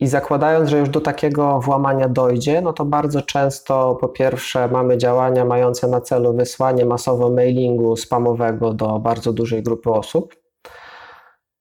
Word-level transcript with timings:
I 0.00 0.06
zakładając, 0.06 0.70
że 0.70 0.78
już 0.78 0.88
do 0.88 1.00
takiego 1.00 1.60
włamania 1.60 2.08
dojdzie, 2.08 2.60
no 2.60 2.72
to 2.72 2.84
bardzo 2.84 3.22
często 3.22 3.94
po 3.94 4.08
pierwsze 4.08 4.68
mamy 4.68 4.98
działania 4.98 5.44
mające 5.44 5.88
na 5.88 6.00
celu 6.00 6.34
wysłanie 6.34 6.84
masowo 6.84 7.30
mailingu 7.30 7.96
spamowego 7.96 8.74
do 8.74 8.98
bardzo 8.98 9.32
dużej 9.32 9.62
grupy 9.62 9.90
osób. 9.90 10.36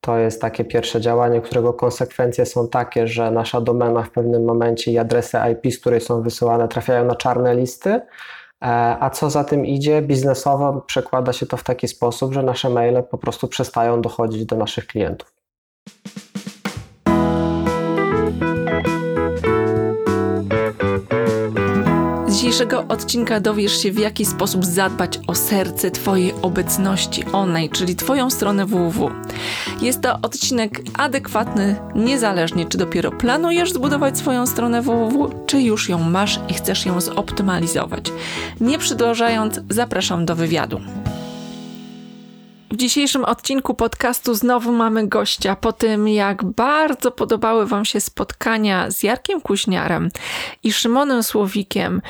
To 0.02 0.18
jest 0.18 0.42
takie 0.42 0.66
pierwsze 0.66 1.02
działanie, 1.02 1.42
którego 1.42 1.74
konsekwencje 1.74 2.46
są 2.46 2.68
takie, 2.68 3.08
że 3.08 3.32
nasza 3.32 3.62
domena 3.62 4.04
w 4.04 4.12
pewnym 4.12 4.46
momencie 4.46 4.92
i 4.92 4.98
adresy 4.98 5.38
IP, 5.52 5.74
z 5.74 5.80
której 5.80 6.02
są 6.02 6.22
wysyłane, 6.22 6.68
trafiają 6.68 7.06
na 7.06 7.16
czarne 7.16 7.56
listy. 7.56 7.90
E, 7.90 8.02
a 9.00 9.10
co 9.10 9.30
za 9.30 9.44
tym 9.44 9.66
idzie, 9.66 10.02
biznesowo 10.02 10.82
przekłada 10.82 11.34
się 11.34 11.46
to 11.46 11.58
w 11.58 11.64
taki 11.64 11.88
sposób, 11.88 12.34
że 12.34 12.44
nasze 12.44 12.70
maile 12.70 13.04
po 13.04 13.18
prostu 13.18 13.48
przestają 13.48 14.02
dochodzić 14.02 14.46
do 14.46 14.56
naszych 14.56 14.88
klientów. 14.88 15.34
Dzisiejszego 22.46 22.86
odcinka 22.88 23.40
dowiesz 23.40 23.82
się, 23.82 23.92
w 23.92 24.00
jaki 24.00 24.26
sposób 24.26 24.66
zadbać 24.66 25.20
o 25.28 25.36
serce 25.36 25.92
Twojej 25.92 26.34
obecności 26.42 27.24
online, 27.34 27.70
czyli 27.70 27.96
Twoją 27.96 28.30
stronę 28.30 28.66
www. 28.66 29.12
Jest 29.82 30.02
to 30.02 30.20
odcinek 30.22 30.82
adekwatny, 30.98 31.76
niezależnie 31.96 32.66
czy 32.66 32.78
dopiero 32.78 33.12
planujesz 33.12 33.74
zbudować 33.74 34.18
swoją 34.18 34.48
stronę 34.48 34.82
www, 34.82 35.46
czy 35.46 35.62
już 35.62 35.90
ją 35.90 35.98
masz 36.00 36.40
i 36.50 36.54
chcesz 36.54 36.86
ją 36.86 37.02
zoptymalizować. 37.02 38.12
Nie 38.62 38.78
przedłużając, 38.78 39.60
zapraszam 39.70 40.26
do 40.26 40.36
wywiadu. 40.36 40.80
W 42.76 42.78
dzisiejszym 42.78 43.26
odcinku 43.26 43.74
podcastu 43.74 44.34
znowu 44.34 44.72
mamy 44.72 45.08
gościa. 45.08 45.56
Po 45.56 45.74
tym, 45.74 46.08
jak 46.08 46.44
bardzo 46.44 47.12
podobały 47.12 47.66
Wam 47.66 47.86
się 47.86 48.02
spotkania 48.02 48.92
z 48.92 49.04
Jarkiem 49.04 49.42
Kuśniarem 49.42 50.10
i 50.64 50.74
Szymonem 50.74 51.24
Słowikiem, 51.24 52.02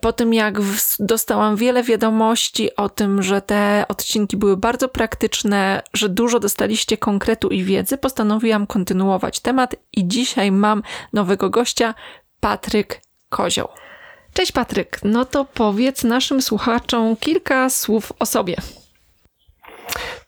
po 0.00 0.12
tym, 0.12 0.34
jak 0.34 0.58
dostałam 0.98 1.56
wiele 1.56 1.82
wiadomości 1.82 2.76
o 2.76 2.88
tym, 2.88 3.22
że 3.22 3.42
te 3.42 3.84
odcinki 3.88 4.36
były 4.36 4.56
bardzo 4.56 4.88
praktyczne, 4.88 5.82
że 5.94 6.08
dużo 6.08 6.40
dostaliście 6.40 6.96
konkretu 6.96 7.48
i 7.48 7.64
wiedzy, 7.64 7.98
postanowiłam 7.98 8.66
kontynuować 8.66 9.40
temat 9.40 9.76
i 9.92 10.08
dzisiaj 10.08 10.52
mam 10.52 10.82
nowego 11.12 11.50
gościa, 11.50 11.94
Patryk 12.40 13.00
Kozioł. 13.28 13.68
Cześć 14.34 14.52
Patryk, 14.52 15.00
no 15.04 15.24
to 15.24 15.44
powiedz 15.44 16.04
naszym 16.04 16.42
słuchaczom 16.42 17.16
kilka 17.16 17.70
słów 17.70 18.12
o 18.18 18.26
sobie. 18.26 18.56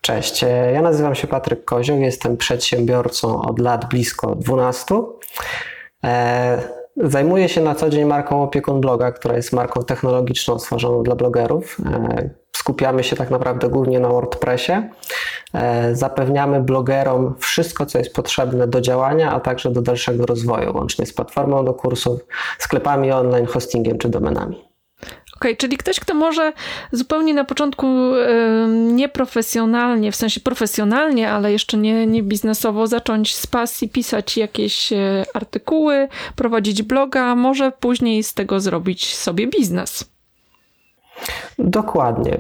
Cześć, 0.00 0.44
ja 0.74 0.82
nazywam 0.82 1.14
się 1.14 1.26
Patryk 1.26 1.64
Kozioł, 1.64 1.98
jestem 1.98 2.36
przedsiębiorcą 2.36 3.42
od 3.42 3.58
lat 3.58 3.88
blisko 3.88 4.34
12. 4.34 4.94
E, 6.04 6.62
zajmuję 6.96 7.48
się 7.48 7.60
na 7.60 7.74
co 7.74 7.90
dzień 7.90 8.04
marką 8.04 8.42
Opiekun 8.42 8.80
Bloga, 8.80 9.12
która 9.12 9.36
jest 9.36 9.52
marką 9.52 9.84
technologiczną 9.84 10.58
stworzoną 10.58 11.02
dla 11.02 11.14
blogerów. 11.14 11.76
E, 11.86 12.30
skupiamy 12.56 13.04
się 13.04 13.16
tak 13.16 13.30
naprawdę 13.30 13.68
głównie 13.68 14.00
na 14.00 14.08
WordPressie. 14.08 14.72
E, 15.54 15.94
zapewniamy 15.94 16.60
blogerom 16.60 17.34
wszystko, 17.38 17.86
co 17.86 17.98
jest 17.98 18.14
potrzebne 18.14 18.68
do 18.68 18.80
działania, 18.80 19.32
a 19.32 19.40
także 19.40 19.70
do 19.70 19.82
dalszego 19.82 20.26
rozwoju, 20.26 20.76
łącznie 20.76 21.06
z 21.06 21.12
platformą 21.12 21.64
do 21.64 21.74
kursów, 21.74 22.20
sklepami 22.58 23.12
online, 23.12 23.46
hostingiem 23.46 23.98
czy 23.98 24.08
domenami. 24.08 24.75
Okej, 25.36 25.52
okay, 25.52 25.56
czyli 25.56 25.76
ktoś, 25.76 26.00
kto 26.00 26.14
może 26.14 26.52
zupełnie 26.92 27.34
na 27.34 27.44
początku 27.44 27.86
nieprofesjonalnie, 28.72 30.12
w 30.12 30.16
sensie 30.16 30.40
profesjonalnie, 30.40 31.30
ale 31.30 31.52
jeszcze 31.52 31.76
nie, 31.76 32.06
nie 32.06 32.22
biznesowo 32.22 32.86
zacząć 32.86 33.36
z 33.36 33.46
pasji 33.46 33.88
pisać 33.88 34.36
jakieś 34.36 34.92
e, 34.92 35.24
artykuły, 35.34 36.08
prowadzić 36.36 36.82
bloga, 36.82 37.34
może 37.34 37.72
później 37.72 38.22
z 38.22 38.34
tego 38.34 38.60
zrobić 38.60 39.14
sobie 39.14 39.46
biznes. 39.46 40.04
Dokładnie. 41.58 42.38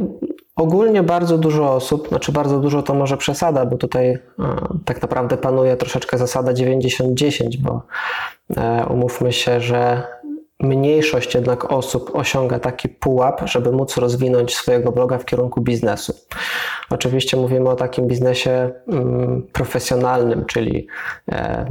Ogólnie 0.56 1.02
bardzo 1.02 1.38
dużo 1.38 1.72
osób, 1.72 2.08
znaczy 2.08 2.32
bardzo 2.32 2.60
dużo 2.60 2.82
to 2.82 2.94
może 2.94 3.16
przesada, 3.16 3.66
bo 3.66 3.76
tutaj 3.76 4.18
tak 4.84 5.02
naprawdę 5.02 5.36
panuje 5.36 5.76
troszeczkę 5.76 6.18
zasada 6.18 6.52
90-10, 6.52 7.56
bo 7.58 7.82
e, 8.56 8.86
umówmy 8.86 9.32
się, 9.32 9.60
że 9.60 10.02
mniejszość 10.66 11.34
jednak 11.34 11.72
osób 11.72 12.10
osiąga 12.14 12.58
taki 12.58 12.88
pułap, 12.88 13.42
żeby 13.44 13.72
móc 13.72 13.96
rozwinąć 13.96 14.54
swojego 14.54 14.92
bloga 14.92 15.18
w 15.18 15.24
kierunku 15.24 15.60
biznesu. 15.60 16.14
Oczywiście 16.90 17.36
mówimy 17.36 17.70
o 17.70 17.76
takim 17.76 18.06
biznesie 18.08 18.70
mm, 18.88 19.42
profesjonalnym, 19.52 20.44
czyli 20.46 20.86
e, 21.32 21.66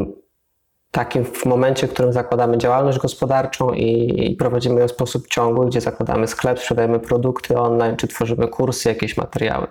takim 0.95 1.25
w 1.25 1.45
momencie, 1.45 1.87
w 1.87 1.93
którym 1.93 2.13
zakładamy 2.13 2.57
działalność 2.57 2.99
gospodarczą 2.99 3.73
i, 3.73 4.35
prowadzimy 4.39 4.81
ją 4.81 4.87
w 4.87 4.91
sposób 4.91 5.27
ciągły, 5.27 5.65
gdzie 5.65 5.81
zakładamy 5.81 6.27
sklep, 6.27 6.59
sprzedajemy 6.59 6.99
produkty 6.99 7.57
online, 7.57 7.95
czy 7.95 8.07
tworzymy 8.07 8.47
kursy, 8.47 8.89
jakieś 8.89 9.17
materiały. 9.17 9.67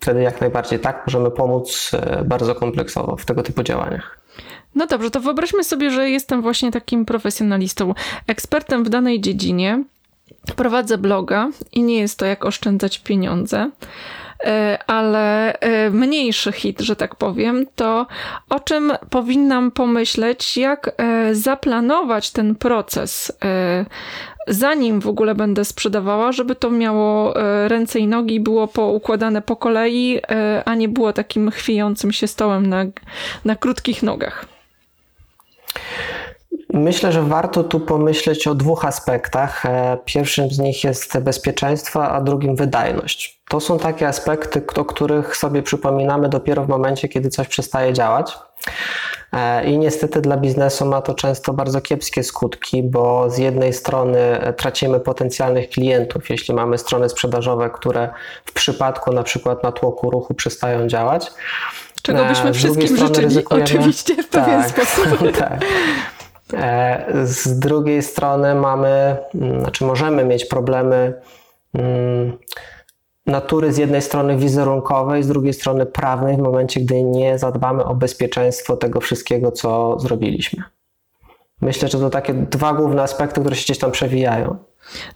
Wtedy 0.00 0.22
jak 0.22 0.40
najbardziej 0.40 0.78
tak 0.78 1.02
możemy 1.06 1.30
pomóc 1.30 1.90
e, 1.94 2.24
bardzo 2.24 2.54
kompleksowo 2.54 3.16
w 3.16 3.24
tego 3.24 3.42
typu 3.42 3.62
działaniach. 3.62 4.21
No 4.74 4.86
dobrze, 4.86 5.10
to 5.10 5.20
wyobraźmy 5.20 5.64
sobie, 5.64 5.90
że 5.90 6.10
jestem 6.10 6.42
właśnie 6.42 6.70
takim 6.72 7.04
profesjonalistą, 7.04 7.94
ekspertem 8.26 8.84
w 8.84 8.88
danej 8.88 9.20
dziedzinie. 9.20 9.84
Prowadzę 10.56 10.98
bloga 10.98 11.48
i 11.72 11.82
nie 11.82 11.98
jest 11.98 12.18
to 12.18 12.26
jak 12.26 12.44
oszczędzać 12.44 12.98
pieniądze, 12.98 13.70
e, 14.44 14.78
ale 14.86 15.52
e, 15.60 15.90
mniejszy 15.90 16.52
hit, 16.52 16.80
że 16.80 16.96
tak 16.96 17.16
powiem, 17.16 17.66
to 17.76 18.06
o 18.48 18.60
czym 18.60 18.92
powinnam 19.10 19.70
pomyśleć, 19.70 20.56
jak 20.56 20.90
e, 20.96 21.34
zaplanować 21.34 22.30
ten 22.30 22.54
proces, 22.54 23.32
zanim 24.48 25.00
w 25.00 25.06
ogóle 25.06 25.34
będę 25.34 25.64
sprzedawała, 25.64 26.32
żeby 26.32 26.54
to 26.54 26.70
miało 26.70 27.34
ręce 27.68 27.98
i 27.98 28.06
nogi, 28.06 28.40
było 28.40 28.68
poukładane 28.68 29.42
po 29.42 29.56
kolei, 29.56 30.20
a 30.64 30.74
nie 30.74 30.88
było 30.88 31.12
takim 31.12 31.50
chwiejącym 31.50 32.12
się 32.12 32.26
stołem 32.26 32.66
na, 32.66 32.84
na 33.44 33.56
krótkich 33.56 34.02
nogach. 34.02 34.46
Myślę, 36.72 37.12
że 37.12 37.22
warto 37.22 37.64
tu 37.64 37.80
pomyśleć 37.80 38.46
o 38.46 38.54
dwóch 38.54 38.84
aspektach. 38.84 39.66
E, 39.66 39.98
pierwszym 40.04 40.50
z 40.50 40.58
nich 40.58 40.84
jest 40.84 41.18
bezpieczeństwo, 41.18 42.08
a 42.08 42.20
drugim 42.20 42.56
wydajność. 42.56 43.42
To 43.48 43.60
są 43.60 43.78
takie 43.78 44.08
aspekty, 44.08 44.62
o 44.76 44.84
których 44.84 45.36
sobie 45.36 45.62
przypominamy 45.62 46.28
dopiero 46.28 46.64
w 46.64 46.68
momencie, 46.68 47.08
kiedy 47.08 47.28
coś 47.28 47.48
przestaje 47.48 47.92
działać. 47.92 48.38
E, 49.32 49.64
I 49.64 49.78
niestety 49.78 50.20
dla 50.20 50.36
biznesu 50.36 50.86
ma 50.86 51.02
to 51.02 51.14
często 51.14 51.52
bardzo 51.52 51.80
kiepskie 51.80 52.22
skutki, 52.22 52.82
bo 52.82 53.30
z 53.30 53.38
jednej 53.38 53.72
strony 53.72 54.18
tracimy 54.56 55.00
potencjalnych 55.00 55.68
klientów, 55.68 56.30
jeśli 56.30 56.54
mamy 56.54 56.78
strony 56.78 57.08
sprzedażowe, 57.08 57.70
które 57.70 58.08
w 58.44 58.52
przypadku 58.52 59.12
na 59.12 59.22
przykład 59.22 59.62
natłoku 59.62 60.10
ruchu 60.10 60.34
przestają 60.34 60.86
działać. 60.86 61.30
Czego 62.02 62.24
byśmy 62.24 62.52
wszystkim 62.52 62.96
życzyli, 62.96 63.44
oczywiście 63.50 64.22
w 64.22 64.28
pewien 64.28 64.62
tak, 64.62 64.70
sposób. 64.70 65.32
tak. 65.38 65.60
E, 66.54 67.04
z 67.24 67.58
drugiej 67.58 68.02
strony 68.02 68.54
mamy, 68.54 69.16
mm, 69.34 69.60
znaczy 69.60 69.84
możemy 69.84 70.24
mieć 70.24 70.44
problemy 70.44 71.14
mm, 71.74 72.38
natury 73.26 73.72
z 73.72 73.78
jednej 73.78 74.02
strony 74.02 74.36
wizerunkowej, 74.36 75.22
z 75.22 75.28
drugiej 75.28 75.52
strony 75.52 75.86
prawnej 75.86 76.36
w 76.36 76.40
momencie, 76.40 76.80
gdy 76.80 77.02
nie 77.02 77.38
zadbamy 77.38 77.84
o 77.84 77.94
bezpieczeństwo 77.94 78.76
tego 78.76 79.00
wszystkiego, 79.00 79.52
co 79.52 80.00
zrobiliśmy. 80.00 80.62
Myślę, 81.60 81.88
że 81.88 81.98
to 81.98 82.10
takie 82.10 82.34
dwa 82.34 82.72
główne 82.72 83.02
aspekty, 83.02 83.40
które 83.40 83.56
się 83.56 83.64
gdzieś 83.64 83.78
tam 83.78 83.90
przewijają. 83.90 84.56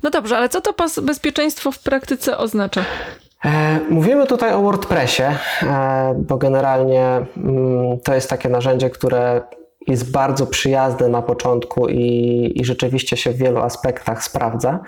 No 0.02 0.10
dobrze, 0.10 0.36
ale 0.36 0.48
co 0.48 0.60
to 0.60 0.74
bezpieczeństwo 1.02 1.72
w 1.72 1.78
praktyce 1.78 2.38
oznacza? 2.38 2.84
E, 3.44 3.80
mówimy 3.90 4.26
tutaj 4.26 4.52
o 4.52 4.62
WordPressie, 4.62 5.22
e, 5.22 6.14
bo 6.18 6.36
generalnie 6.36 7.26
mm, 7.36 8.00
to 8.00 8.14
jest 8.14 8.30
takie 8.30 8.48
narzędzie, 8.48 8.90
które 8.90 9.42
jest 9.86 10.10
bardzo 10.10 10.46
przyjazne 10.46 11.08
na 11.08 11.22
początku 11.22 11.88
i, 11.88 12.52
i 12.54 12.64
rzeczywiście 12.64 13.16
się 13.16 13.30
w 13.30 13.36
wielu 13.36 13.58
aspektach 13.58 14.24
sprawdza. 14.24 14.80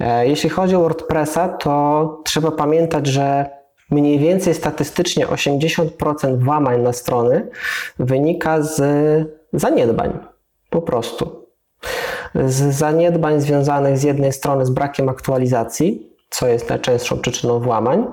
E, 0.00 0.26
jeśli 0.26 0.50
chodzi 0.50 0.76
o 0.76 0.80
WordPressa, 0.80 1.48
to 1.48 2.20
trzeba 2.24 2.50
pamiętać, 2.50 3.06
że 3.06 3.46
mniej 3.90 4.18
więcej 4.18 4.54
statystycznie 4.54 5.26
80% 5.26 6.38
włamań 6.38 6.82
na 6.82 6.92
strony 6.92 7.48
wynika 7.98 8.62
z 8.62 8.82
zaniedbań. 9.52 10.18
Po 10.70 10.82
prostu. 10.82 11.46
Z 12.34 12.74
zaniedbań 12.74 13.40
związanych 13.40 13.98
z 13.98 14.02
jednej 14.02 14.32
strony 14.32 14.66
z 14.66 14.70
brakiem 14.70 15.08
aktualizacji, 15.08 16.12
co 16.30 16.48
jest 16.48 16.68
najczęstszą 16.68 17.18
przyczyną 17.18 17.60
włamań. 17.60 18.06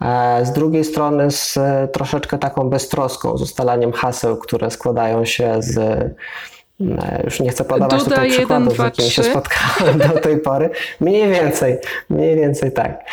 E, 0.00 0.46
z 0.46 0.52
drugiej 0.52 0.84
strony 0.84 1.30
z 1.30 1.58
troszeczkę 1.92 2.38
taką 2.38 2.70
beztroską, 2.70 3.38
z 3.38 3.42
ustalaniem 3.42 3.92
haseł, 3.92 4.36
które 4.36 4.70
składają 4.70 5.24
się 5.24 5.56
z 5.58 5.78
e, 5.78 7.22
już 7.24 7.40
nie 7.40 7.50
chcę 7.50 7.64
podawać 7.64 8.04
Duda 8.04 8.16
tutaj 8.16 8.30
przykładów, 8.30 8.68
1, 8.68 8.74
2, 8.74 8.84
z 8.84 8.86
jakimi 8.86 9.10
się 9.10 9.22
spotkałem 9.22 9.98
do 9.98 10.20
tej 10.20 10.38
pory. 10.38 10.70
Mniej 11.00 11.28
więcej, 11.28 11.78
mniej 12.10 12.36
więcej 12.36 12.72
tak. 12.72 13.04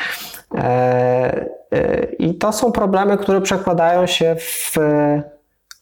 E, 0.56 1.48
I 2.20 2.36
to 2.36 2.54
są 2.54 2.72
problemy, 2.72 3.18
które 3.18 3.42
przekładają 3.42 4.06
się 4.06 4.36
w 4.40 4.76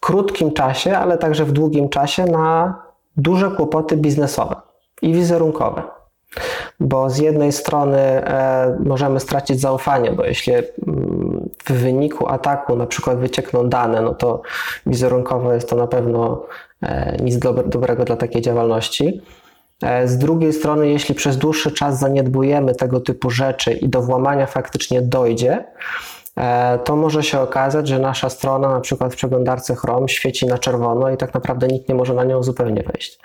krótkim 0.00 0.52
czasie, 0.52 0.98
ale 0.98 1.18
także 1.18 1.44
w 1.44 1.52
długim 1.52 1.88
czasie 1.88 2.24
na 2.24 2.82
duże 3.16 3.50
kłopoty 3.50 3.96
biznesowe 3.96 4.56
i 5.02 5.12
wizerunkowe. 5.12 5.99
Bo 6.80 7.10
z 7.10 7.18
jednej 7.18 7.52
strony 7.52 7.98
e, 7.98 8.76
możemy 8.84 9.20
stracić 9.20 9.60
zaufanie, 9.60 10.12
bo 10.12 10.24
jeśli 10.24 10.52
mm, 10.52 11.50
w 11.64 11.72
wyniku 11.72 12.28
ataku 12.28 12.76
na 12.76 12.86
przykład 12.86 13.18
wyciekną 13.18 13.68
dane, 13.68 14.02
no 14.02 14.14
to 14.14 14.42
wizerunkowo 14.86 15.52
jest 15.52 15.68
to 15.70 15.76
na 15.76 15.86
pewno 15.86 16.46
e, 16.82 17.16
nic 17.22 17.38
dobre, 17.38 17.64
dobrego 17.64 18.04
dla 18.04 18.16
takiej 18.16 18.42
działalności. 18.42 19.20
E, 19.82 20.08
z 20.08 20.18
drugiej 20.18 20.52
strony, 20.52 20.88
jeśli 20.88 21.14
przez 21.14 21.36
dłuższy 21.36 21.72
czas 21.72 21.98
zaniedbujemy 21.98 22.74
tego 22.74 23.00
typu 23.00 23.30
rzeczy 23.30 23.72
i 23.72 23.88
do 23.88 24.02
włamania 24.02 24.46
faktycznie 24.46 25.02
dojdzie, 25.02 25.64
to 26.84 26.96
może 26.96 27.22
się 27.22 27.40
okazać, 27.40 27.88
że 27.88 27.98
nasza 27.98 28.28
strona, 28.30 28.68
na 28.68 28.80
przykład 28.80 29.12
w 29.12 29.16
przeglądarce 29.16 29.74
Chrome, 29.74 30.08
świeci 30.08 30.46
na 30.46 30.58
czerwono 30.58 31.10
i 31.10 31.16
tak 31.16 31.34
naprawdę 31.34 31.68
nikt 31.68 31.88
nie 31.88 31.94
może 31.94 32.14
na 32.14 32.24
nią 32.24 32.42
zupełnie 32.42 32.82
wejść. 32.82 33.18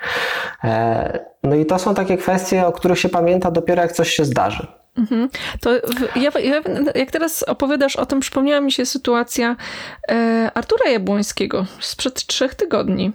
E, 0.64 1.18
no 1.42 1.54
i 1.54 1.66
to 1.66 1.78
są 1.78 1.94
takie 1.94 2.16
kwestie, 2.16 2.66
o 2.66 2.72
których 2.72 2.98
się 2.98 3.08
pamięta 3.08 3.50
dopiero 3.50 3.82
jak 3.82 3.92
coś 3.92 4.10
się 4.10 4.24
zdarzy. 4.24 4.66
Mhm. 4.98 5.28
To 5.60 5.70
ja, 6.16 6.30
ja, 6.40 6.60
jak 6.94 7.10
teraz 7.10 7.42
opowiadasz 7.42 7.96
o 7.96 8.06
tym, 8.06 8.20
przypomniała 8.20 8.60
mi 8.60 8.72
się 8.72 8.86
sytuacja 8.86 9.56
e, 10.10 10.50
Artura 10.54 10.90
Jabłońskiego 10.90 11.66
sprzed 11.80 12.26
trzech 12.26 12.54
tygodni. 12.54 13.12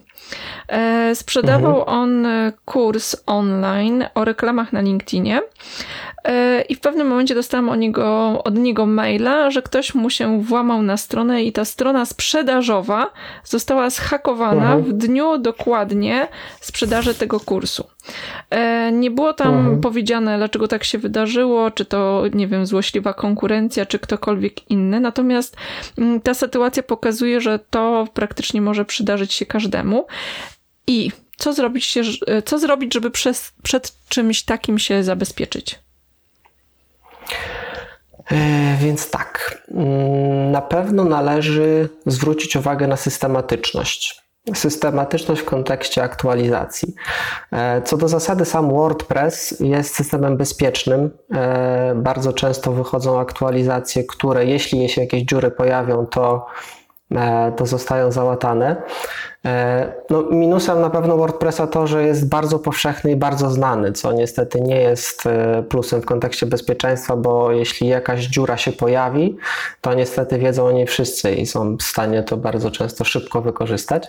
E, 0.67 1.15
sprzedawał 1.15 1.79
mhm. 1.79 1.99
on 1.99 2.27
kurs 2.65 3.15
online 3.25 4.05
o 4.15 4.25
reklamach 4.25 4.73
na 4.73 4.81
LinkedInie. 4.81 5.41
E, 6.23 6.61
I 6.61 6.75
w 6.75 6.79
pewnym 6.79 7.07
momencie 7.07 7.35
dostałam 7.35 7.69
od 7.69 7.79
niego, 7.79 8.41
od 8.43 8.57
niego 8.57 8.85
maila, 8.85 9.51
że 9.51 9.61
ktoś 9.61 9.95
mu 9.95 10.09
się 10.09 10.41
włamał 10.41 10.81
na 10.81 10.97
stronę 10.97 11.43
i 11.43 11.51
ta 11.51 11.65
strona 11.65 12.05
sprzedażowa 12.05 13.11
została 13.43 13.89
zhakowana 13.89 14.73
mhm. 14.73 14.83
w 14.83 14.93
dniu 14.93 15.37
dokładnie 15.37 16.27
sprzedaży 16.61 17.13
tego 17.13 17.39
kursu. 17.39 17.87
E, 18.49 18.91
nie 18.91 19.11
było 19.11 19.33
tam 19.33 19.53
mhm. 19.53 19.81
powiedziane, 19.81 20.37
dlaczego 20.37 20.67
tak 20.67 20.83
się 20.83 20.97
wydarzyło, 20.97 21.71
czy 21.71 21.85
to, 21.85 22.23
nie 22.33 22.47
wiem, 22.47 22.65
złośliwa 22.65 23.13
konkurencja, 23.13 23.85
czy 23.85 23.99
ktokolwiek 23.99 24.71
inny. 24.71 24.99
Natomiast 24.99 25.57
mm, 25.97 26.21
ta 26.21 26.33
sytuacja 26.33 26.83
pokazuje, 26.83 27.41
że 27.41 27.59
to 27.69 28.07
praktycznie 28.13 28.61
może 28.61 28.85
przydarzyć 28.85 29.33
się 29.33 29.45
każdemu. 29.45 30.05
I 30.87 31.11
co 31.37 31.53
zrobić, 31.53 31.85
się, 31.85 32.01
co 32.45 32.59
zrobić 32.59 32.93
żeby 32.93 33.11
przez, 33.11 33.53
przed 33.63 33.93
czymś 34.09 34.43
takim 34.43 34.79
się 34.79 35.03
zabezpieczyć? 35.03 35.79
E, 38.31 38.77
więc 38.79 39.09
tak, 39.09 39.61
mm, 39.71 40.51
na 40.51 40.61
pewno 40.61 41.03
należy 41.03 41.89
zwrócić 42.05 42.55
uwagę 42.55 42.87
na 42.87 42.97
systematyczność. 42.97 44.21
Systematyczność 44.53 45.41
w 45.41 45.45
kontekście 45.45 46.03
aktualizacji. 46.03 46.93
E, 47.51 47.81
co 47.81 47.97
do 47.97 48.07
zasady, 48.07 48.45
sam 48.45 48.69
WordPress 48.69 49.59
jest 49.59 49.95
systemem 49.95 50.37
bezpiecznym. 50.37 51.11
E, 51.33 51.93
bardzo 51.95 52.33
często 52.33 52.71
wychodzą 52.71 53.19
aktualizacje, 53.19 54.03
które, 54.03 54.45
jeśli 54.45 54.89
się 54.89 55.01
jakieś 55.01 55.23
dziury 55.23 55.51
pojawią, 55.51 56.05
to, 56.05 56.45
to 57.57 57.65
zostają 57.65 58.11
załatane. 58.11 58.75
E, 59.45 59.93
no, 60.09 60.23
minusem 60.31 60.81
na 60.81 60.89
pewno 60.89 61.17
WordPressa 61.17 61.67
to, 61.67 61.87
że 61.87 62.03
jest 62.03 62.29
bardzo 62.29 62.59
powszechny 62.59 63.11
i 63.11 63.15
bardzo 63.15 63.49
znany, 63.49 63.91
co 63.91 64.13
niestety 64.13 64.61
nie 64.61 64.75
jest 64.75 65.25
e, 65.25 65.63
plusem 65.69 66.01
w 66.01 66.05
kontekście 66.05 66.45
bezpieczeństwa, 66.45 67.15
bo 67.15 67.51
jeśli 67.51 67.87
jakaś 67.87 68.25
dziura 68.25 68.57
się 68.57 68.71
pojawi, 68.71 69.37
to 69.81 69.93
niestety 69.93 70.37
wiedzą 70.37 70.65
o 70.65 70.71
niej 70.71 70.87
wszyscy 70.87 71.31
i 71.31 71.45
są 71.45 71.77
w 71.77 71.83
stanie 71.83 72.23
to 72.23 72.37
bardzo 72.37 72.71
często 72.71 73.03
szybko 73.03 73.41
wykorzystać. 73.41 74.07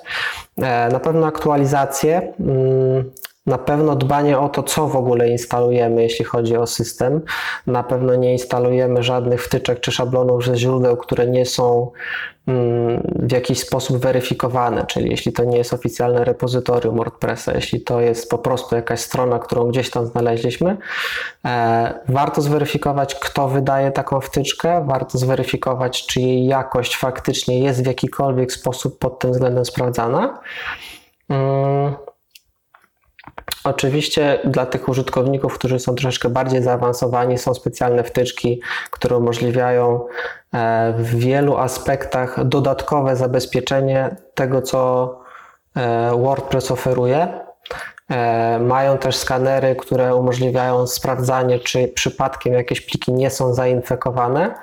E, 0.58 0.88
na 0.88 1.00
pewno 1.00 1.26
aktualizacje 1.26 2.32
mm, 2.40 3.10
na 3.46 3.58
pewno 3.58 3.96
dbanie 3.96 4.38
o 4.38 4.48
to, 4.48 4.62
co 4.62 4.88
w 4.88 4.96
ogóle 4.96 5.28
instalujemy, 5.28 6.02
jeśli 6.02 6.24
chodzi 6.24 6.56
o 6.56 6.66
system. 6.66 7.22
Na 7.66 7.82
pewno 7.82 8.14
nie 8.14 8.32
instalujemy 8.32 9.02
żadnych 9.02 9.44
wtyczek 9.44 9.80
czy 9.80 9.92
szablonów 9.92 10.44
ze 10.44 10.56
źródeł, 10.56 10.96
które 10.96 11.26
nie 11.26 11.46
są 11.46 11.90
mm, 12.46 13.02
w 13.14 13.32
jakiś 13.32 13.60
sposób 13.60 13.96
weryfikowane, 13.96 14.86
czyli 14.86 15.10
jeśli 15.10 15.32
to 15.32 15.44
nie 15.44 15.58
jest 15.58 15.72
oficjalne 15.72 16.24
repozytorium 16.24 16.96
WordPressa, 16.96 17.52
jeśli 17.52 17.80
to 17.80 18.00
jest 18.00 18.30
po 18.30 18.38
prostu 18.38 18.76
jakaś 18.76 19.00
strona, 19.00 19.38
którą 19.38 19.68
gdzieś 19.68 19.90
tam 19.90 20.06
znaleźliśmy, 20.06 20.76
e, 21.44 21.94
warto 22.08 22.42
zweryfikować, 22.42 23.14
kto 23.14 23.48
wydaje 23.48 23.90
taką 23.90 24.20
wtyczkę, 24.20 24.84
warto 24.86 25.18
zweryfikować, 25.18 26.06
czy 26.06 26.20
jej 26.20 26.46
jakość 26.46 26.96
faktycznie 26.96 27.58
jest 27.58 27.82
w 27.82 27.86
jakikolwiek 27.86 28.52
sposób 28.52 28.98
pod 28.98 29.18
tym 29.18 29.32
względem 29.32 29.64
sprawdzana. 29.64 30.38
Oczywiście 33.64 34.40
dla 34.44 34.66
tych 34.66 34.88
użytkowników, 34.88 35.54
którzy 35.54 35.78
są 35.78 35.94
troszeczkę 35.94 36.28
bardziej 36.28 36.62
zaawansowani, 36.62 37.38
są 37.38 37.54
specjalne 37.54 38.04
wtyczki, 38.04 38.60
które 38.90 39.16
umożliwiają 39.16 40.06
e, 40.54 40.94
w 40.96 41.14
wielu 41.14 41.56
aspektach 41.56 42.44
dodatkowe 42.44 43.16
zabezpieczenie 43.16 44.16
tego, 44.34 44.62
co 44.62 45.10
e, 45.76 46.10
WordPress 46.16 46.70
oferuje. 46.70 47.40
E, 48.10 48.58
mają 48.58 48.98
też 48.98 49.16
skanery, 49.16 49.76
które 49.76 50.16
umożliwiają 50.16 50.86
sprawdzanie, 50.86 51.58
czy 51.58 51.88
przypadkiem 51.88 52.52
jakieś 52.52 52.80
pliki 52.80 53.12
nie 53.12 53.30
są 53.30 53.54
zainfekowane. 53.54 54.54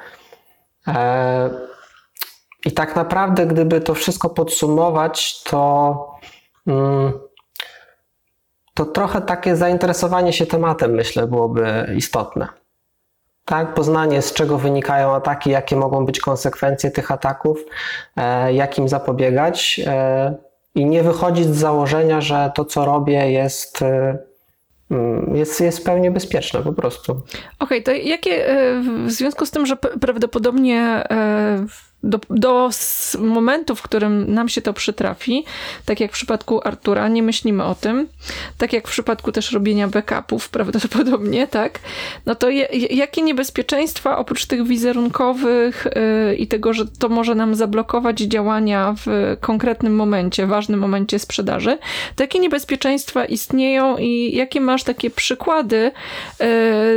I 2.65 2.71
tak 2.71 2.95
naprawdę, 2.95 3.45
gdyby 3.45 3.81
to 3.81 3.93
wszystko 3.93 4.29
podsumować, 4.29 5.43
to. 5.43 6.19
Mm, 6.67 7.28
to 8.79 8.85
trochę 8.85 9.21
takie 9.21 9.55
zainteresowanie 9.55 10.33
się 10.33 10.45
tematem, 10.45 10.91
myślę, 10.91 11.27
byłoby 11.27 11.93
istotne. 11.97 12.47
Tak, 13.45 13.73
poznanie 13.73 14.21
z 14.21 14.33
czego 14.33 14.57
wynikają 14.57 15.15
ataki, 15.15 15.49
jakie 15.49 15.75
mogą 15.75 16.05
być 16.05 16.19
konsekwencje 16.19 16.91
tych 16.91 17.11
ataków, 17.11 17.65
e, 18.17 18.53
jak 18.53 18.77
im 18.77 18.89
zapobiegać 18.89 19.81
e, 19.85 20.35
i 20.75 20.85
nie 20.85 21.03
wychodzić 21.03 21.45
z 21.45 21.57
założenia, 21.57 22.21
że 22.21 22.51
to, 22.55 22.65
co 22.65 22.85
robię, 22.85 23.31
jest, 23.31 23.81
e, 23.81 24.17
mm, 24.91 25.35
jest, 25.35 25.61
jest 25.61 25.79
w 25.79 25.83
pełni 25.83 26.11
bezpieczne 26.11 26.63
po 26.63 26.73
prostu. 26.73 27.11
Okej, 27.11 27.23
okay, 27.59 27.81
to 27.81 27.91
jakie 27.91 28.45
w 29.05 29.11
związku 29.11 29.45
z 29.45 29.51
tym, 29.51 29.65
że 29.65 29.77
prawdopodobnie 29.77 31.03
do, 32.03 32.19
do 32.29 32.69
momentu, 33.19 33.75
w 33.75 33.81
którym 33.81 34.33
nam 34.33 34.49
się 34.49 34.61
to 34.61 34.73
przytrafi, 34.73 35.45
tak 35.85 35.99
jak 35.99 36.11
w 36.11 36.13
przypadku 36.13 36.67
Artura, 36.67 37.07
nie 37.07 37.23
myślimy 37.23 37.63
o 37.63 37.75
tym, 37.75 38.07
tak 38.57 38.73
jak 38.73 38.87
w 38.87 38.91
przypadku 38.91 39.31
też 39.31 39.51
robienia 39.51 39.87
backupów 39.87 40.49
prawdopodobnie, 40.59 41.47
tak, 41.47 41.79
no 42.25 42.35
to 42.35 42.49
je, 42.49 42.67
jakie 42.89 43.21
niebezpieczeństwa 43.21 44.17
oprócz 44.17 44.45
tych 44.45 44.67
wizerunkowych 44.67 45.87
yy, 46.27 46.35
i 46.35 46.47
tego, 46.47 46.73
że 46.73 46.85
to 46.87 47.09
może 47.09 47.35
nam 47.35 47.55
zablokować 47.55 48.19
działania 48.19 48.95
w 49.05 49.37
konkretnym 49.39 49.95
momencie, 49.95 50.47
ważnym 50.47 50.79
momencie 50.79 51.19
sprzedaży, 51.19 51.77
to 52.15 52.23
jakie 52.23 52.39
niebezpieczeństwa 52.39 53.25
istnieją 53.25 53.97
i 53.97 54.35
jakie 54.35 54.61
masz 54.61 54.83
takie 54.83 55.09
przykłady 55.09 55.91
yy, 56.39 56.45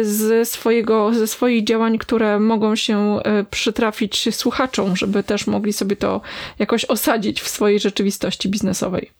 z 0.05 0.49
swojego, 0.49 1.15
ze 1.15 1.27
swoich 1.27 1.65
działań, 1.65 1.99
które 1.99 2.41
mogą 2.41 2.77
się 2.77 3.21
yy, 3.25 3.45
przytrafić 3.51 4.29
słuchaczom 4.35 4.92
żeby 4.97 5.23
też 5.23 5.47
mogli 5.47 5.73
sobie 5.73 5.97
to 5.97 6.21
jakoś 6.59 6.85
osadzić 6.85 7.43
w 7.43 7.49
swojej 7.49 7.81
rzeczywistości 7.81 8.49
biznesowej? 8.49 9.11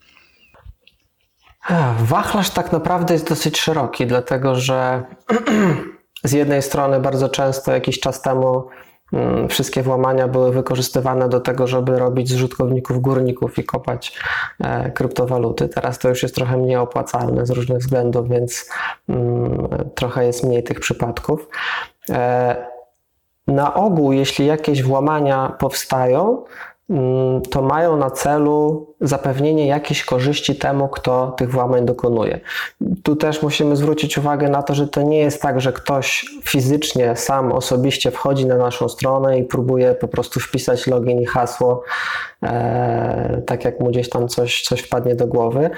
Wachlarz 1.99 2.49
tak 2.49 2.71
naprawdę 2.71 3.13
jest 3.13 3.29
dosyć 3.29 3.59
szeroki, 3.59 4.07
dlatego 4.07 4.55
że 4.55 5.03
z 6.23 6.31
jednej 6.31 6.61
strony 6.61 6.99
bardzo 6.99 7.29
często 7.29 7.71
jakiś 7.71 7.99
czas 7.99 8.21
temu 8.21 8.67
mm, 9.13 9.49
wszystkie 9.49 9.83
włamania 9.83 10.27
były 10.27 10.51
wykorzystywane 10.51 11.29
do 11.29 11.39
tego, 11.39 11.67
żeby 11.67 11.99
robić 11.99 12.29
z 12.29 12.33
użytkowników 12.33 13.01
górników 13.01 13.59
i 13.59 13.63
kopać 13.63 14.19
e, 14.59 14.91
kryptowaluty. 14.91 15.69
Teraz 15.69 15.99
to 15.99 16.09
już 16.09 16.23
jest 16.23 16.35
trochę 16.35 16.57
mniej 16.57 16.77
opłacalne 16.77 17.45
z 17.45 17.49
różnych 17.49 17.77
względów, 17.77 18.29
więc 18.29 18.69
mm, 19.09 19.67
trochę 19.95 20.25
jest 20.25 20.43
mniej 20.43 20.63
tych 20.63 20.79
przypadków. 20.79 21.47
Na 23.47 23.73
ogół, 23.73 24.11
jeśli 24.11 24.45
jakieś 24.45 24.83
włamania 24.83 25.55
powstają, 25.59 26.43
mm, 26.89 27.41
to 27.41 27.61
mają 27.61 27.97
na 27.97 28.11
celu 28.11 28.87
zapewnienie 29.01 29.67
jakiejś 29.67 30.05
korzyści 30.05 30.55
temu, 30.55 30.87
kto 30.87 31.31
tych 31.37 31.51
włamań 31.51 31.85
dokonuje. 31.85 32.39
Tu 33.03 33.15
też 33.15 33.41
musimy 33.41 33.75
zwrócić 33.75 34.17
uwagę 34.17 34.49
na 34.49 34.63
to, 34.63 34.75
że 34.75 34.87
to 34.87 35.01
nie 35.01 35.19
jest 35.19 35.41
tak, 35.41 35.61
że 35.61 35.73
ktoś 35.73 36.25
fizycznie, 36.43 37.15
sam 37.15 37.51
osobiście 37.51 38.11
wchodzi 38.11 38.45
na 38.45 38.57
naszą 38.57 38.89
stronę 38.89 39.39
i 39.39 39.43
próbuje 39.43 39.93
po 39.93 40.07
prostu 40.07 40.39
wpisać 40.39 40.87
login 40.87 41.21
i 41.21 41.25
hasło, 41.25 41.83
e, 42.43 43.41
tak 43.45 43.65
jak 43.65 43.79
mu 43.79 43.89
gdzieś 43.89 44.09
tam 44.09 44.27
coś, 44.27 44.61
coś 44.61 44.81
wpadnie 44.81 45.15
do 45.15 45.27
głowy. 45.27 45.69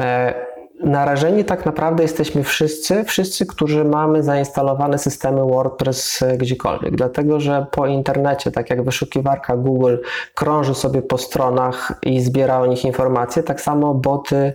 E, 0.00 0.59
narażeni 0.82 1.44
tak 1.44 1.66
naprawdę 1.66 2.02
jesteśmy 2.02 2.44
wszyscy, 2.44 3.04
wszyscy, 3.04 3.46
którzy 3.46 3.84
mamy 3.84 4.22
zainstalowane 4.22 4.98
systemy 4.98 5.40
WordPress 5.40 6.24
gdziekolwiek, 6.36 6.96
dlatego 6.96 7.40
że 7.40 7.66
po 7.70 7.86
internecie, 7.86 8.50
tak 8.50 8.70
jak 8.70 8.84
wyszukiwarka 8.84 9.56
Google 9.56 9.96
krąży 10.34 10.74
sobie 10.74 11.02
po 11.02 11.18
stronach 11.18 11.92
i 12.02 12.20
zbiera 12.20 12.60
o 12.60 12.66
nich 12.66 12.84
informacje, 12.84 13.42
tak 13.42 13.60
samo 13.60 13.94
boty 13.94 14.52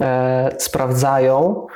e, 0.00 0.50
sprawdzają, 0.58 1.66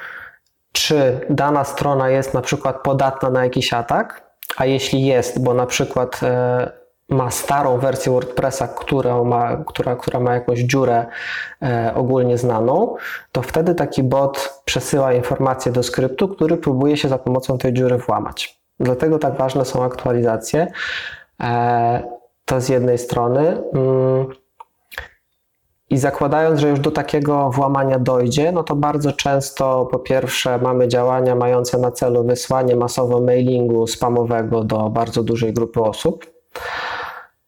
czy 0.72 1.20
dana 1.30 1.64
strona 1.64 2.10
jest 2.10 2.34
na 2.34 2.40
przykład 2.40 2.82
podatna 2.82 3.30
na 3.30 3.44
jakiś 3.44 3.72
atak, 3.72 4.30
a 4.56 4.66
jeśli 4.66 5.06
jest, 5.06 5.42
bo 5.42 5.54
na 5.54 5.66
przykład 5.66 6.20
e, 6.22 6.83
ma 7.08 7.30
starą 7.30 7.78
wersję 7.78 8.12
WordPressa, 8.12 8.68
która 8.68 9.24
ma, 9.24 9.56
która, 9.56 9.96
która 9.96 10.20
ma 10.20 10.34
jakąś 10.34 10.58
dziurę 10.58 11.06
e, 11.62 11.92
ogólnie 11.94 12.38
znaną, 12.38 12.96
to 13.32 13.42
wtedy 13.42 13.74
taki 13.74 14.02
bot 14.02 14.62
przesyła 14.64 15.12
informację 15.12 15.72
do 15.72 15.82
skryptu, 15.82 16.28
który 16.28 16.56
próbuje 16.56 16.96
się 16.96 17.08
za 17.08 17.18
pomocą 17.18 17.58
tej 17.58 17.72
dziury 17.72 17.98
włamać. 17.98 18.60
Dlatego 18.80 19.18
tak 19.18 19.36
ważne 19.36 19.64
są 19.64 19.84
aktualizacje. 19.84 20.66
E, 21.40 22.02
to 22.44 22.60
z 22.60 22.68
jednej 22.68 22.98
strony. 22.98 23.62
Mm, 23.74 24.26
i 25.90 25.98
zakładając, 25.98 26.60
że 26.60 26.68
już 26.68 26.80
do 26.80 26.90
takiego 26.90 27.50
włamania 27.50 27.98
dojdzie, 27.98 28.52
no 28.52 28.62
to 28.62 28.76
bardzo 28.76 29.12
często 29.12 29.86
po 29.86 29.98
pierwsze 29.98 30.58
mamy 30.58 30.88
działania 30.88 31.34
mające 31.34 31.78
na 31.78 31.90
celu 31.90 32.24
wysłanie 32.24 32.76
masowo 32.76 33.20
mailingu 33.20 33.86
spamowego 33.86 34.64
do 34.64 34.90
bardzo 34.90 35.22
dużej 35.22 35.52
grupy 35.52 35.80
osób. 35.80 36.26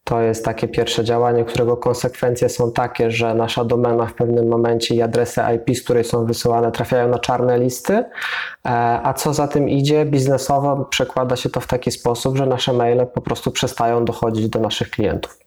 To 0.08 0.20
jest 0.20 0.44
takie 0.44 0.68
pierwsze 0.68 1.04
działanie, 1.04 1.44
którego 1.44 1.76
konsekwencje 1.76 2.48
są 2.48 2.72
takie, 2.72 3.10
że 3.10 3.34
nasza 3.34 3.64
domena 3.64 4.06
w 4.06 4.14
pewnym 4.14 4.48
momencie 4.48 4.94
i 4.94 5.02
adresy 5.02 5.40
IP, 5.56 5.76
z 5.76 5.82
której 5.82 6.04
są 6.04 6.26
wysyłane, 6.26 6.72
trafiają 6.72 7.08
na 7.08 7.18
czarne 7.18 7.58
listy. 7.58 7.92
E, 7.94 8.04
a 9.02 9.14
co 9.14 9.34
za 9.34 9.48
tym 9.48 9.68
idzie, 9.68 10.04
biznesowo 10.04 10.84
przekłada 10.84 11.36
się 11.36 11.50
to 11.50 11.60
w 11.60 11.66
taki 11.66 11.90
sposób, 11.90 12.36
że 12.36 12.46
nasze 12.46 12.72
maile 12.72 13.06
po 13.14 13.20
prostu 13.20 13.50
przestają 13.50 14.04
dochodzić 14.04 14.48
do 14.48 14.60
naszych 14.60 14.90
klientów. 14.90 15.38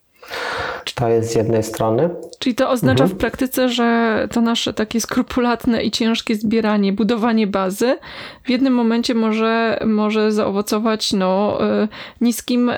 To 0.95 1.07
jest 1.07 1.31
z 1.31 1.35
jednej 1.35 1.63
strony. 1.63 2.09
Czyli 2.39 2.55
to 2.55 2.69
oznacza 2.69 3.03
mhm. 3.03 3.17
w 3.17 3.21
praktyce, 3.21 3.69
że 3.69 4.27
to 4.31 4.41
nasze 4.41 4.73
takie 4.73 5.01
skrupulatne 5.01 5.83
i 5.83 5.91
ciężkie 5.91 6.35
zbieranie, 6.35 6.93
budowanie 6.93 7.47
bazy 7.47 7.97
w 8.43 8.49
jednym 8.49 8.73
momencie 8.73 9.15
może, 9.15 9.79
może 9.85 10.31
zaowocować 10.31 11.13
no, 11.13 11.57
e, 11.63 11.87
niskim 12.21 12.71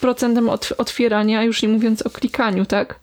procentem 0.00 0.50
otwierania, 0.78 1.42
już 1.42 1.62
nie 1.62 1.68
mówiąc 1.68 2.02
o 2.02 2.10
klikaniu, 2.10 2.66
tak? 2.66 3.00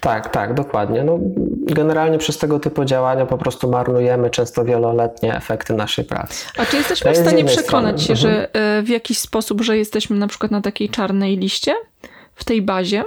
Tak, 0.00 0.30
tak, 0.30 0.54
dokładnie. 0.54 1.04
No, 1.04 1.18
generalnie 1.62 2.18
przez 2.18 2.38
tego 2.38 2.60
typu 2.60 2.84
działania 2.84 3.26
po 3.26 3.38
prostu 3.38 3.70
marnujemy 3.70 4.30
często 4.30 4.64
wieloletnie 4.64 5.36
efekty 5.36 5.74
naszej 5.74 6.04
pracy. 6.04 6.46
A 6.58 6.66
czy 6.66 6.76
jesteśmy 6.76 7.12
w 7.12 7.16
stanie 7.16 7.44
przekonać 7.44 8.02
strony. 8.02 8.20
się, 8.20 8.26
mhm. 8.28 8.46
że 8.52 8.54
e, 8.78 8.82
w 8.82 8.88
jakiś 8.88 9.18
sposób, 9.18 9.60
że 9.60 9.78
jesteśmy 9.78 10.16
na 10.16 10.26
przykład 10.26 10.50
na 10.52 10.60
takiej 10.60 10.88
czarnej 10.88 11.36
liście? 11.36 11.74
W 12.36 12.44
tej 12.44 12.62
bazie? 12.62 13.04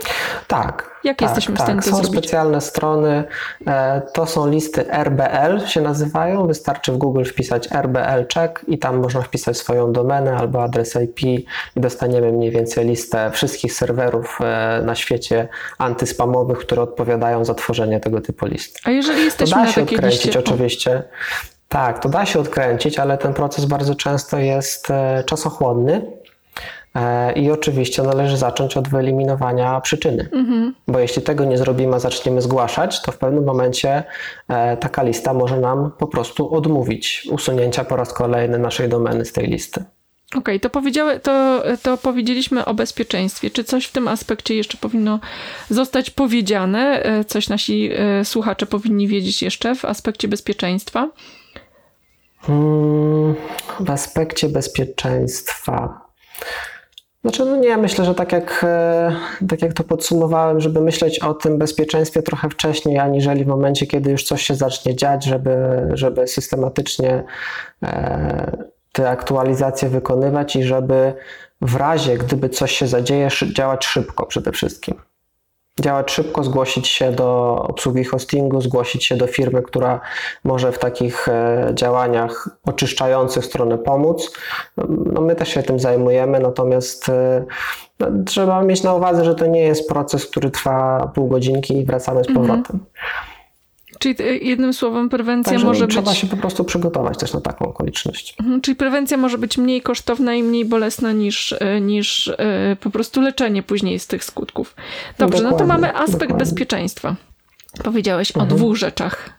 Tak. 0.47 0.89
Jak 1.03 1.17
tak, 1.17 1.29
jesteśmy 1.29 1.55
tak. 1.55 1.61
w 1.61 1.65
stanie 1.65 1.81
to 1.81 1.89
są 1.89 1.95
zrobić? 1.95 2.13
Są 2.13 2.19
specjalne 2.19 2.61
strony, 2.61 3.23
e, 3.67 4.01
to 4.13 4.25
są 4.25 4.49
listy 4.49 4.91
RBL 4.91 5.67
się 5.67 5.81
nazywają. 5.81 6.47
Wystarczy 6.47 6.91
w 6.91 6.97
Google 6.97 7.23
wpisać 7.23 7.71
RBL 7.71 8.25
check 8.33 8.65
i 8.67 8.77
tam 8.77 9.01
można 9.01 9.21
wpisać 9.21 9.57
swoją 9.57 9.93
domenę 9.93 10.37
albo 10.37 10.63
adres 10.63 10.95
IP 10.95 11.23
i 11.23 11.45
dostaniemy 11.75 12.31
mniej 12.31 12.51
więcej 12.51 12.85
listę 12.85 13.31
wszystkich 13.31 13.73
serwerów 13.73 14.39
e, 14.41 14.81
na 14.85 14.95
świecie 14.95 15.47
antyspamowych, 15.77 16.57
które 16.57 16.81
odpowiadają 16.81 17.45
za 17.45 17.53
tworzenie 17.53 17.99
tego 17.99 18.21
typu 18.21 18.45
list. 18.45 18.79
A 18.83 18.91
jeżeli 18.91 19.25
jesteśmy 19.25 19.53
to 19.53 19.59
da 19.59 19.65
na 19.65 19.71
się 19.71 19.81
takiej 19.81 19.97
odkręcić 19.97 20.25
liście... 20.25 20.39
oczywiście. 20.39 21.03
Tak, 21.69 21.99
to 21.99 22.09
da 22.09 22.25
się 22.25 22.39
odkręcić, 22.39 22.99
ale 22.99 23.17
ten 23.17 23.33
proces 23.33 23.65
bardzo 23.65 23.95
często 23.95 24.37
jest 24.37 24.91
e, 24.91 25.23
czasochłonny 25.25 26.18
I 27.35 27.51
oczywiście 27.51 28.03
należy 28.03 28.37
zacząć 28.37 28.77
od 28.77 28.87
wyeliminowania 28.87 29.81
przyczyny, 29.81 30.29
mhm. 30.33 30.75
bo 30.87 30.99
jeśli 30.99 31.21
tego 31.21 31.45
nie 31.45 31.57
zrobimy, 31.57 31.95
a 31.95 31.99
zaczniemy 31.99 32.41
zgłaszać, 32.41 33.01
to 33.01 33.11
w 33.11 33.17
pewnym 33.17 33.43
momencie 33.43 34.03
e, 34.47 34.77
taka 34.77 35.03
lista 35.03 35.33
może 35.33 35.59
nam 35.59 35.91
po 35.97 36.07
prostu 36.07 36.55
odmówić 36.55 37.27
usunięcia 37.31 37.83
po 37.83 37.95
raz 37.95 38.13
kolejny 38.13 38.59
naszej 38.59 38.89
domeny 38.89 39.25
z 39.25 39.33
tej 39.33 39.47
listy. 39.47 39.83
Okej, 40.29 40.39
okay, 40.39 40.59
to, 40.59 40.69
powiedziały, 40.69 41.19
to, 41.19 41.63
to 41.83 41.97
powiedzieliśmy 41.97 42.65
o 42.65 42.73
bezpieczeństwie. 42.73 43.49
Czy 43.49 43.63
coś 43.63 43.85
w 43.85 43.91
tym 43.91 44.07
aspekcie 44.07 44.55
jeszcze 44.55 44.77
powinno 44.77 45.19
zostać 45.69 46.09
powiedziane? 46.09 47.03
E, 47.03 47.25
coś 47.25 47.49
nasi 47.49 47.91
słuchacze 48.23 48.65
powinni 48.65 49.07
wiedzieć 49.07 49.41
jeszcze 49.41 49.75
w 49.75 49.85
aspekcie 49.85 50.27
bezpieczeństwa? 50.27 51.09
Hmm, 52.41 53.35
w 53.79 53.89
aspekcie 53.89 54.49
bezpieczeństwa. 54.49 56.09
Znaczy, 57.21 57.45
no 57.45 57.55
nie, 57.55 57.77
myślę, 57.77 58.05
że 58.05 58.15
tak 58.15 58.31
jak, 58.31 58.65
e, 58.67 59.15
tak 59.49 59.61
jak 59.61 59.73
to 59.73 59.83
podsumowałem, 59.83 60.61
żeby 60.61 60.81
myśleć 60.81 61.19
o 61.19 61.33
tym 61.33 61.57
bezpieczeństwie 61.57 62.21
trochę 62.21 62.49
wcześniej, 62.49 62.99
aniżeli 62.99 63.45
w 63.45 63.47
momencie, 63.47 63.87
kiedy 63.87 64.11
już 64.11 64.23
coś 64.23 64.43
się 64.43 64.55
zacznie 64.55 64.95
dziać, 64.95 65.25
żeby, 65.25 65.57
żeby 65.93 66.27
systematycznie 66.27 67.23
e, 67.83 68.67
te 68.91 69.09
aktualizacje 69.09 69.89
wykonywać 69.89 70.55
i 70.55 70.63
żeby 70.63 71.13
w 71.61 71.75
razie, 71.75 72.17
gdyby 72.17 72.49
coś 72.49 72.71
się 72.71 72.87
zadzieje, 72.87 73.27
działać 73.55 73.85
szybko 73.85 74.25
przede 74.25 74.51
wszystkim 74.51 75.08
działać 75.79 76.11
szybko, 76.11 76.43
zgłosić 76.43 76.87
się 76.87 77.11
do 77.11 77.55
obsługi 77.69 78.03
hostingu, 78.03 78.61
zgłosić 78.61 79.05
się 79.05 79.15
do 79.15 79.27
firmy, 79.27 79.61
która 79.61 80.01
może 80.43 80.71
w 80.71 80.79
takich 80.79 81.27
e, 81.27 81.71
działaniach 81.73 82.49
oczyszczających 82.65 83.45
stronę 83.45 83.77
pomóc. 83.77 84.31
No, 84.87 85.21
my 85.21 85.35
też 85.35 85.49
się 85.49 85.63
tym 85.63 85.79
zajmujemy, 85.79 86.39
natomiast 86.39 87.09
e, 87.09 87.45
no, 87.99 88.07
trzeba 88.25 88.61
mieć 88.63 88.83
na 88.83 88.93
uwadze, 88.93 89.25
że 89.25 89.35
to 89.35 89.45
nie 89.45 89.61
jest 89.61 89.89
proces, 89.89 90.25
który 90.25 90.51
trwa 90.51 91.11
pół 91.15 91.27
godzinki 91.27 91.77
i 91.77 91.85
wracamy 91.85 92.23
z 92.23 92.27
powrotem. 92.27 92.57
Mhm. 92.57 92.85
Czyli 93.99 94.15
e, 94.19 94.37
jednym 94.37 94.73
słowem 94.73 95.09
prewencja 95.09 95.51
Także 95.51 95.65
może 95.65 95.87
trzeba 95.87 96.11
być... 96.11 96.19
się 96.19 96.27
po 96.27 96.37
prostu 96.37 96.63
przygotować 96.63 97.17
też 97.17 97.33
na 97.33 97.41
taką 97.41 97.65
okoliczność. 97.65 98.35
Mhm, 98.39 98.61
czyli 98.61 98.75
prewencja 98.75 99.17
może 99.17 99.37
być 99.37 99.57
mniej 99.57 99.81
kosztowna 99.81 100.35
i 100.35 100.43
mniej 100.43 100.65
bolesna 100.65 101.11
niż, 101.11 101.55
e, 101.59 101.81
niż 101.81 102.27
e, 102.27 102.77
po 102.79 102.89
prostu 102.89 103.21
leczenie 103.21 103.63
później 103.63 103.99
z 103.99 104.07
tych 104.07 104.23
skutków. 104.23 104.75
Dobrze, 105.17 105.37
dokładnie, 105.37 105.51
no 105.51 105.57
to 105.57 105.67
mamy 105.67 105.95
aspekt 105.95 106.11
dokładnie. 106.11 106.37
bezpieczeństwa. 106.37 107.15
Powiedziałeś 107.83 108.31
mhm. 108.31 108.51
o 108.51 108.55
dwóch 108.55 108.75
rzeczach, 108.75 109.29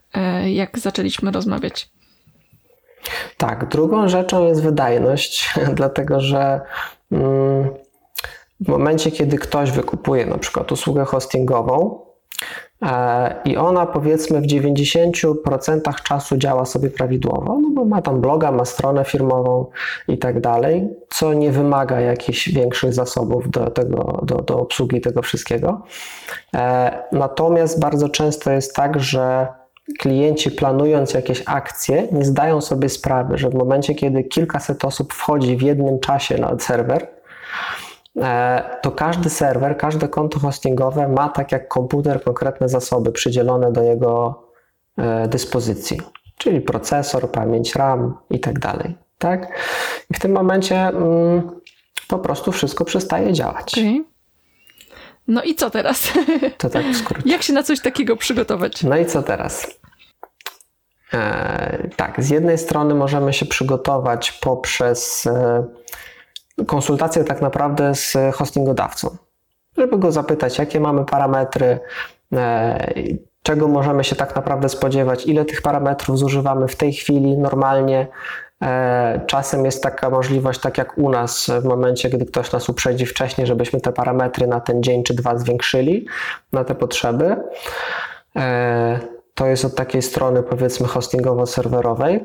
jak 0.46 0.78
zaczęliśmy 0.78 1.30
rozmawiać. 1.30 1.88
Tak, 3.36 3.68
drugą 3.68 4.08
rzeczą 4.08 4.46
jest 4.46 4.62
wydajność, 4.62 5.54
dlatego 5.74 6.20
że 6.20 6.60
mm, 7.12 7.68
w 8.60 8.68
momencie, 8.68 9.10
kiedy 9.10 9.38
ktoś 9.38 9.70
wykupuje 9.70 10.26
na 10.26 10.38
przykład 10.38 10.72
usługę 10.72 11.04
hostingową, 11.04 12.00
I 13.44 13.56
ona 13.56 13.86
powiedzmy 13.86 14.40
w 14.40 14.46
90% 14.46 16.02
czasu 16.02 16.36
działa 16.36 16.64
sobie 16.64 16.90
prawidłowo, 16.90 17.58
no 17.60 17.70
bo 17.74 17.84
ma 17.84 18.02
tam 18.02 18.20
bloga, 18.20 18.52
ma 18.52 18.64
stronę 18.64 19.04
firmową 19.04 19.66
i 20.08 20.18
tak 20.18 20.40
dalej, 20.40 20.88
co 21.08 21.34
nie 21.34 21.52
wymaga 21.52 22.00
jakichś 22.00 22.48
większych 22.48 22.94
zasobów 22.94 23.50
do, 23.50 23.70
tego, 23.70 24.20
do, 24.22 24.34
do 24.34 24.60
obsługi 24.60 25.00
tego 25.00 25.22
wszystkiego. 25.22 25.82
E, 26.54 27.02
natomiast 27.12 27.80
bardzo 27.80 28.08
często 28.08 28.52
jest 28.52 28.74
tak, 28.74 29.00
że 29.00 29.48
klienci 29.98 30.50
planując 30.50 31.14
jakieś 31.14 31.42
akcje 31.46 32.08
nie 32.12 32.24
zdają 32.24 32.60
sobie 32.60 32.88
sprawy, 32.88 33.38
że 33.38 33.50
w 33.50 33.54
momencie, 33.54 33.94
kiedy 33.94 34.24
kilkaset 34.24 34.84
osób 34.84 35.12
wchodzi 35.12 35.56
w 35.56 35.62
jednym 35.62 36.00
czasie 36.00 36.38
na 36.38 36.58
serwer, 36.58 37.06
E, 37.50 37.89
to 38.82 38.90
każdy 38.90 39.30
serwer, 39.30 39.76
każde 39.76 40.08
konto 40.08 40.38
hostingowe 40.38 41.08
ma 41.08 41.28
tak 41.28 41.52
jak 41.52 41.68
komputer 41.68 42.22
konkretne 42.22 42.68
zasoby 42.68 43.12
przydzielone 43.12 43.72
do 43.72 43.82
jego 43.82 44.44
e, 44.98 45.28
dyspozycji, 45.28 46.00
czyli 46.38 46.60
procesor, 46.60 47.30
pamięć 47.30 47.74
RAM 47.74 48.14
i 48.30 48.40
tak 48.40 48.58
dalej. 48.58 48.96
Tak? 49.18 49.58
I 50.10 50.14
w 50.14 50.18
tym 50.18 50.32
momencie 50.32 50.76
mm, 50.76 51.60
po 52.08 52.18
prostu 52.18 52.52
wszystko 52.52 52.84
przestaje 52.84 53.32
działać. 53.32 53.74
Okay. 53.78 54.04
No 55.28 55.42
i 55.42 55.54
co 55.54 55.70
teraz? 55.70 56.12
To 56.58 56.70
tak 56.70 56.86
w 56.86 56.96
skrócie. 56.96 57.30
Jak 57.32 57.42
się 57.42 57.52
na 57.52 57.62
coś 57.62 57.80
takiego 57.80 58.16
przygotować? 58.16 58.82
No 58.82 58.96
i 58.96 59.06
co 59.06 59.22
teraz? 59.22 59.80
E, 61.14 61.88
tak, 61.96 62.24
z 62.24 62.30
jednej 62.30 62.58
strony 62.58 62.94
możemy 62.94 63.32
się 63.32 63.46
przygotować 63.46 64.32
poprzez 64.32 65.26
e, 65.26 65.64
konsultację 66.66 67.24
tak 67.24 67.42
naprawdę 67.42 67.94
z 67.94 68.16
hostingodawcą, 68.34 69.16
żeby 69.76 69.98
go 69.98 70.12
zapytać, 70.12 70.58
jakie 70.58 70.80
mamy 70.80 71.04
parametry, 71.04 71.78
e, 72.32 72.92
czego 73.42 73.68
możemy 73.68 74.04
się 74.04 74.16
tak 74.16 74.36
naprawdę 74.36 74.68
spodziewać, 74.68 75.26
ile 75.26 75.44
tych 75.44 75.62
parametrów 75.62 76.18
zużywamy 76.18 76.68
w 76.68 76.76
tej 76.76 76.92
chwili 76.92 77.38
normalnie. 77.38 78.06
E, 78.62 79.20
czasem 79.26 79.64
jest 79.64 79.82
taka 79.82 80.10
możliwość, 80.10 80.60
tak 80.60 80.78
jak 80.78 80.98
u 80.98 81.10
nas, 81.10 81.50
w 81.62 81.64
momencie, 81.64 82.10
gdy 82.10 82.26
ktoś 82.26 82.52
nas 82.52 82.68
uprzedzi 82.68 83.06
wcześniej, 83.06 83.46
żebyśmy 83.46 83.80
te 83.80 83.92
parametry 83.92 84.46
na 84.46 84.60
ten 84.60 84.82
dzień 84.82 85.02
czy 85.02 85.14
dwa 85.14 85.38
zwiększyli 85.38 86.06
na 86.52 86.64
te 86.64 86.74
potrzeby. 86.74 87.36
E, 88.36 89.00
to 89.34 89.46
jest 89.46 89.64
od 89.64 89.74
takiej 89.74 90.02
strony 90.02 90.42
powiedzmy 90.42 90.86
hostingowo-serwerowej. 90.86 92.20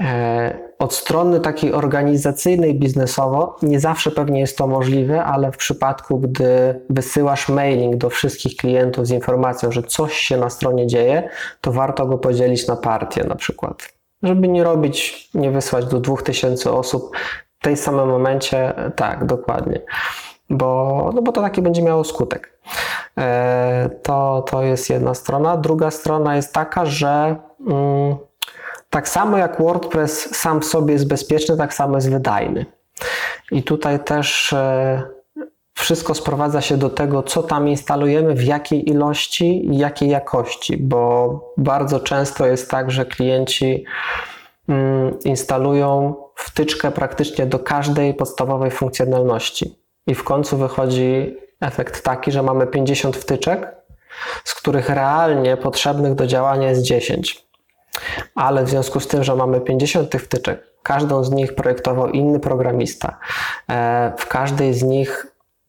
E, 0.00 0.66
Od 0.78 0.94
strony 0.94 1.40
takiej 1.40 1.72
organizacyjnej, 1.72 2.74
biznesowo, 2.74 3.56
nie 3.62 3.80
zawsze 3.80 4.10
pewnie 4.10 4.40
jest 4.40 4.58
to 4.58 4.66
możliwe, 4.66 5.24
ale 5.24 5.52
w 5.52 5.56
przypadku, 5.56 6.18
gdy 6.18 6.80
wysyłasz 6.90 7.48
mailing 7.48 7.96
do 7.96 8.10
wszystkich 8.10 8.56
klientów 8.56 9.06
z 9.06 9.10
informacją, 9.10 9.72
że 9.72 9.82
coś 9.82 10.12
się 10.12 10.36
na 10.36 10.50
stronie 10.50 10.86
dzieje, 10.86 11.28
to 11.60 11.72
warto 11.72 12.06
go 12.06 12.18
podzielić 12.18 12.66
na 12.66 12.76
partie 12.76 13.24
na 13.24 13.34
przykład. 13.34 13.92
Żeby 14.22 14.48
nie 14.48 14.64
robić, 14.64 15.28
nie 15.34 15.50
wysłać 15.50 15.86
do 15.86 16.00
2000 16.00 16.72
osób 16.72 17.16
w 17.58 17.62
tej 17.62 17.76
samym 17.76 18.08
momencie, 18.08 18.72
tak, 18.96 19.24
dokładnie. 19.26 19.80
Bo, 20.50 21.10
no 21.14 21.22
bo 21.22 21.32
to 21.32 21.40
taki 21.40 21.62
będzie 21.62 21.82
miało 21.82 22.04
skutek. 22.04 22.58
E, 23.18 23.90
To, 24.02 24.42
to 24.50 24.62
jest 24.62 24.90
jedna 24.90 25.14
strona. 25.14 25.56
Druga 25.56 25.90
strona 25.90 26.36
jest 26.36 26.52
taka, 26.54 26.86
że 26.86 27.36
mm, 27.66 28.16
tak 28.90 29.08
samo 29.08 29.38
jak 29.38 29.62
WordPress 29.62 30.36
sam 30.36 30.60
w 30.60 30.64
sobie 30.64 30.92
jest 30.92 31.08
bezpieczny, 31.08 31.56
tak 31.56 31.74
samo 31.74 31.94
jest 31.94 32.10
wydajny. 32.10 32.66
I 33.52 33.62
tutaj 33.62 34.04
też 34.04 34.52
e, 34.52 35.02
wszystko 35.74 36.14
sprowadza 36.14 36.60
się 36.60 36.76
do 36.76 36.90
tego, 36.90 37.22
co 37.22 37.42
tam 37.42 37.68
instalujemy, 37.68 38.34
w 38.34 38.44
jakiej 38.44 38.90
ilości 38.90 39.66
i 39.68 39.78
jakiej 39.78 40.08
jakości, 40.08 40.76
bo 40.76 41.40
bardzo 41.56 42.00
często 42.00 42.46
jest 42.46 42.70
tak, 42.70 42.90
że 42.90 43.06
klienci 43.06 43.84
mm, 44.68 45.20
instalują 45.20 46.14
wtyczkę 46.34 46.90
praktycznie 46.90 47.46
do 47.46 47.58
każdej 47.58 48.14
podstawowej 48.14 48.70
funkcjonalności. 48.70 49.78
I 50.06 50.14
w 50.14 50.24
końcu 50.24 50.56
wychodzi 50.56 51.36
efekt 51.60 52.04
taki, 52.04 52.32
że 52.32 52.42
mamy 52.42 52.66
50 52.66 53.16
wtyczek, 53.16 53.76
z 54.44 54.54
których 54.54 54.88
realnie 54.88 55.56
potrzebnych 55.56 56.14
do 56.14 56.26
działania 56.26 56.68
jest 56.68 56.82
10 56.82 57.45
ale 58.34 58.64
w 58.64 58.68
związku 58.68 59.00
z 59.00 59.08
tym, 59.08 59.24
że 59.24 59.36
mamy 59.36 59.60
50 59.60 60.10
tych 60.10 60.22
wtyczek, 60.22 60.62
każdą 60.82 61.24
z 61.24 61.30
nich 61.30 61.54
projektował 61.54 62.08
inny 62.08 62.40
programista, 62.40 63.18
e, 63.70 64.12
w 64.18 64.26
każdej 64.26 64.74
z 64.74 64.82
nich 64.82 65.26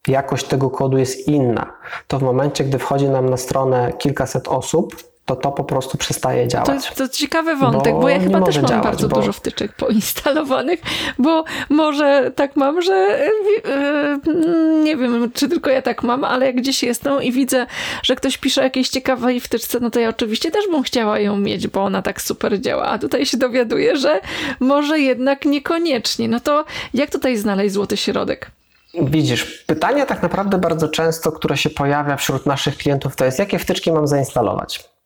jakość 0.07 0.46
tego 0.46 0.69
kodu 0.69 0.98
jest 0.98 1.27
inna, 1.27 1.74
to 2.07 2.19
w 2.19 2.24
momencie, 2.24 2.63
gdy 2.63 2.79
wchodzi 2.79 3.10
nam 3.10 3.29
na 3.29 3.38
stronę 3.38 3.93
kilkaset 3.98 4.48
osób, 4.48 4.96
to 5.27 5.36
to 5.36 5.51
po 5.51 5.63
prostu 5.63 5.98
przestaje 5.98 6.48
działać. 6.48 6.67
To 6.67 6.74
jest 6.74 6.96
to 6.96 7.10
ciekawy 7.10 7.55
wątek, 7.55 7.93
bo, 7.93 8.00
Bo 8.00 8.10
ja 8.10 8.19
chyba 8.19 8.41
też 8.41 8.55
mam 8.57 8.65
działać, 8.65 8.84
bardzo 8.84 9.07
bo- 9.07 9.15
dużo 9.15 9.34
wtyczek 9.34 9.74
poinstalowanych, 9.74 10.81
bo 11.19 11.43
może 11.69 12.31
tak 12.36 12.55
mam, 12.55 12.81
że 12.81 12.93
e, 12.93 13.29
e, 13.65 14.19
nie 14.84 14.98
wiem, 14.98 15.31
czy 15.34 15.50
tylko 15.50 15.69
ja 15.69 15.81
tak 15.81 16.03
mam, 16.03 16.24
ale 16.24 16.46
jak 16.46 16.55
gdzieś 16.55 16.84
jestem 16.84 17.24
i 17.24 17.31
widzę, 17.31 17.65
że 18.03 18.15
ktoś 18.15 18.38
pisze 18.38 18.62
o 18.62 18.63
jakiejś 18.63 18.89
ciekawej 18.89 19.39
wtyczce, 19.39 19.79
no 19.79 19.89
to 19.89 20.00
ja 20.00 20.10
oczywiście 20.10 20.51
też 20.51 20.65
bym 20.72 20.84
chciała 20.84 21.19
ją 21.19 21.38
mieć, 21.38 21.67
bo 21.67 21.84
ona 21.84 22.01
tak 22.01 22.22
super 22.22 22.62
działa, 22.62 22.86
a 22.86 23.00
tutaj 23.00 23.25
się 23.25 23.38
dowiaduję, 23.38 23.98
że 23.98 24.22
może 24.60 25.00
jednak 25.00 25.46
niekoniecznie. 25.46 26.27
No 26.27 26.39
to 26.39 26.65
jak 26.93 27.10
tutaj 27.12 27.38
znaleźć 27.38 27.74
złoty 27.74 27.98
środek? 27.98 28.51
Widzisz, 29.01 29.63
pytanie 29.67 30.05
tak 30.05 30.24
naprawdę 30.24 30.57
bardzo 30.57 30.88
często, 30.89 31.31
które 31.31 31.57
się 31.57 31.69
pojawia 31.69 32.17
wśród 32.17 32.46
naszych 32.46 32.77
klientów, 32.77 33.15
to 33.15 33.25
jest 33.25 33.39
jakie 33.39 33.60
wtyczki 33.60 33.91
mam 33.91 34.07
zainstalować? 34.07 34.97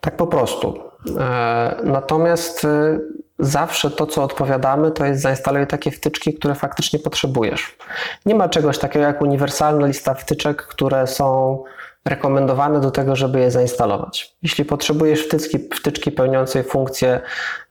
Tak 0.00 0.16
po 0.16 0.26
prostu. 0.26 0.80
E, 1.18 1.76
Natomiast 1.84 2.64
e, 2.64 2.98
zawsze 3.38 3.90
to, 3.90 4.06
co 4.06 4.24
odpowiadamy, 4.24 4.90
to 4.90 5.04
jest 5.04 5.22
zainstaluj 5.22 5.66
takie 5.66 5.90
wtyczki, 5.90 6.34
które 6.34 6.54
faktycznie 6.54 6.98
potrzebujesz. 6.98 7.76
Nie 8.26 8.34
ma 8.34 8.48
czegoś 8.48 8.78
takiego 8.78 9.04
jak 9.04 9.22
uniwersalna 9.22 9.86
lista 9.86 10.14
wtyczek, 10.14 10.62
które 10.62 11.06
są 11.06 11.58
rekomendowane 12.04 12.80
do 12.80 12.90
tego, 12.90 13.16
żeby 13.16 13.40
je 13.40 13.50
zainstalować. 13.50 14.36
Jeśli 14.42 14.64
potrzebujesz 14.64 15.26
wtyczki, 15.26 15.58
wtyczki 15.74 16.12
pełniącej 16.12 16.64
funkcję 16.64 17.20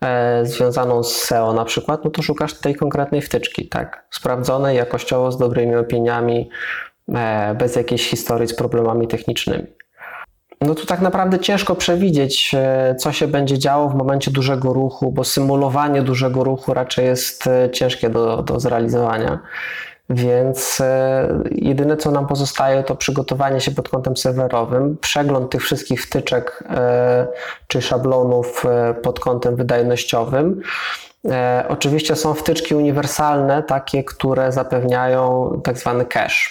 e, 0.01 0.45
związaną 0.45 1.03
z 1.03 1.15
SEO 1.15 1.53
na 1.53 1.65
przykład, 1.65 2.05
no 2.05 2.11
to 2.11 2.21
szukasz 2.21 2.53
tej 2.53 2.75
konkretnej 2.75 3.21
wtyczki, 3.21 3.69
tak? 3.69 4.05
Sprawdzonej 4.09 4.77
jakościowo, 4.77 5.31
z 5.31 5.37
dobrymi 5.37 5.75
opiniami, 5.75 6.49
e, 7.15 7.55
bez 7.55 7.75
jakiejś 7.75 8.09
historii 8.09 8.47
z 8.47 8.55
problemami 8.55 9.07
technicznymi. 9.07 9.67
No 10.65 10.75
to 10.75 10.85
tak 10.85 11.01
naprawdę 11.01 11.39
ciężko 11.39 11.75
przewidzieć, 11.75 12.51
e, 12.53 12.95
co 12.95 13.11
się 13.11 13.27
będzie 13.27 13.59
działo 13.59 13.89
w 13.89 13.95
momencie 13.95 14.31
dużego 14.31 14.73
ruchu, 14.73 15.11
bo 15.11 15.23
symulowanie 15.23 16.01
dużego 16.01 16.43
ruchu 16.43 16.73
raczej 16.73 17.05
jest 17.05 17.47
e, 17.47 17.71
ciężkie 17.71 18.09
do, 18.09 18.43
do 18.43 18.59
zrealizowania. 18.59 19.39
Więc 20.09 20.81
e, 20.81 21.27
jedyne, 21.51 21.97
co 21.97 22.11
nam 22.11 22.27
pozostaje, 22.27 22.83
to 22.83 22.95
przygotowanie 22.95 23.59
się 23.59 23.71
pod 23.71 23.89
kątem 23.89 24.17
serwerowym, 24.17 24.97
przegląd 25.01 25.51
tych 25.51 25.61
wszystkich 25.61 26.03
wtyczek 26.03 26.63
czy 27.67 27.81
szablonów 27.81 28.65
pod 29.03 29.19
kątem 29.19 29.55
wydajnościowym. 29.55 30.61
Oczywiście 31.69 32.15
są 32.15 32.33
wtyczki 32.33 32.75
uniwersalne, 32.75 33.63
takie, 33.63 34.03
które 34.03 34.51
zapewniają 34.51 35.51
tak 35.63 35.77
zwany 35.77 36.05
cache. 36.05 36.49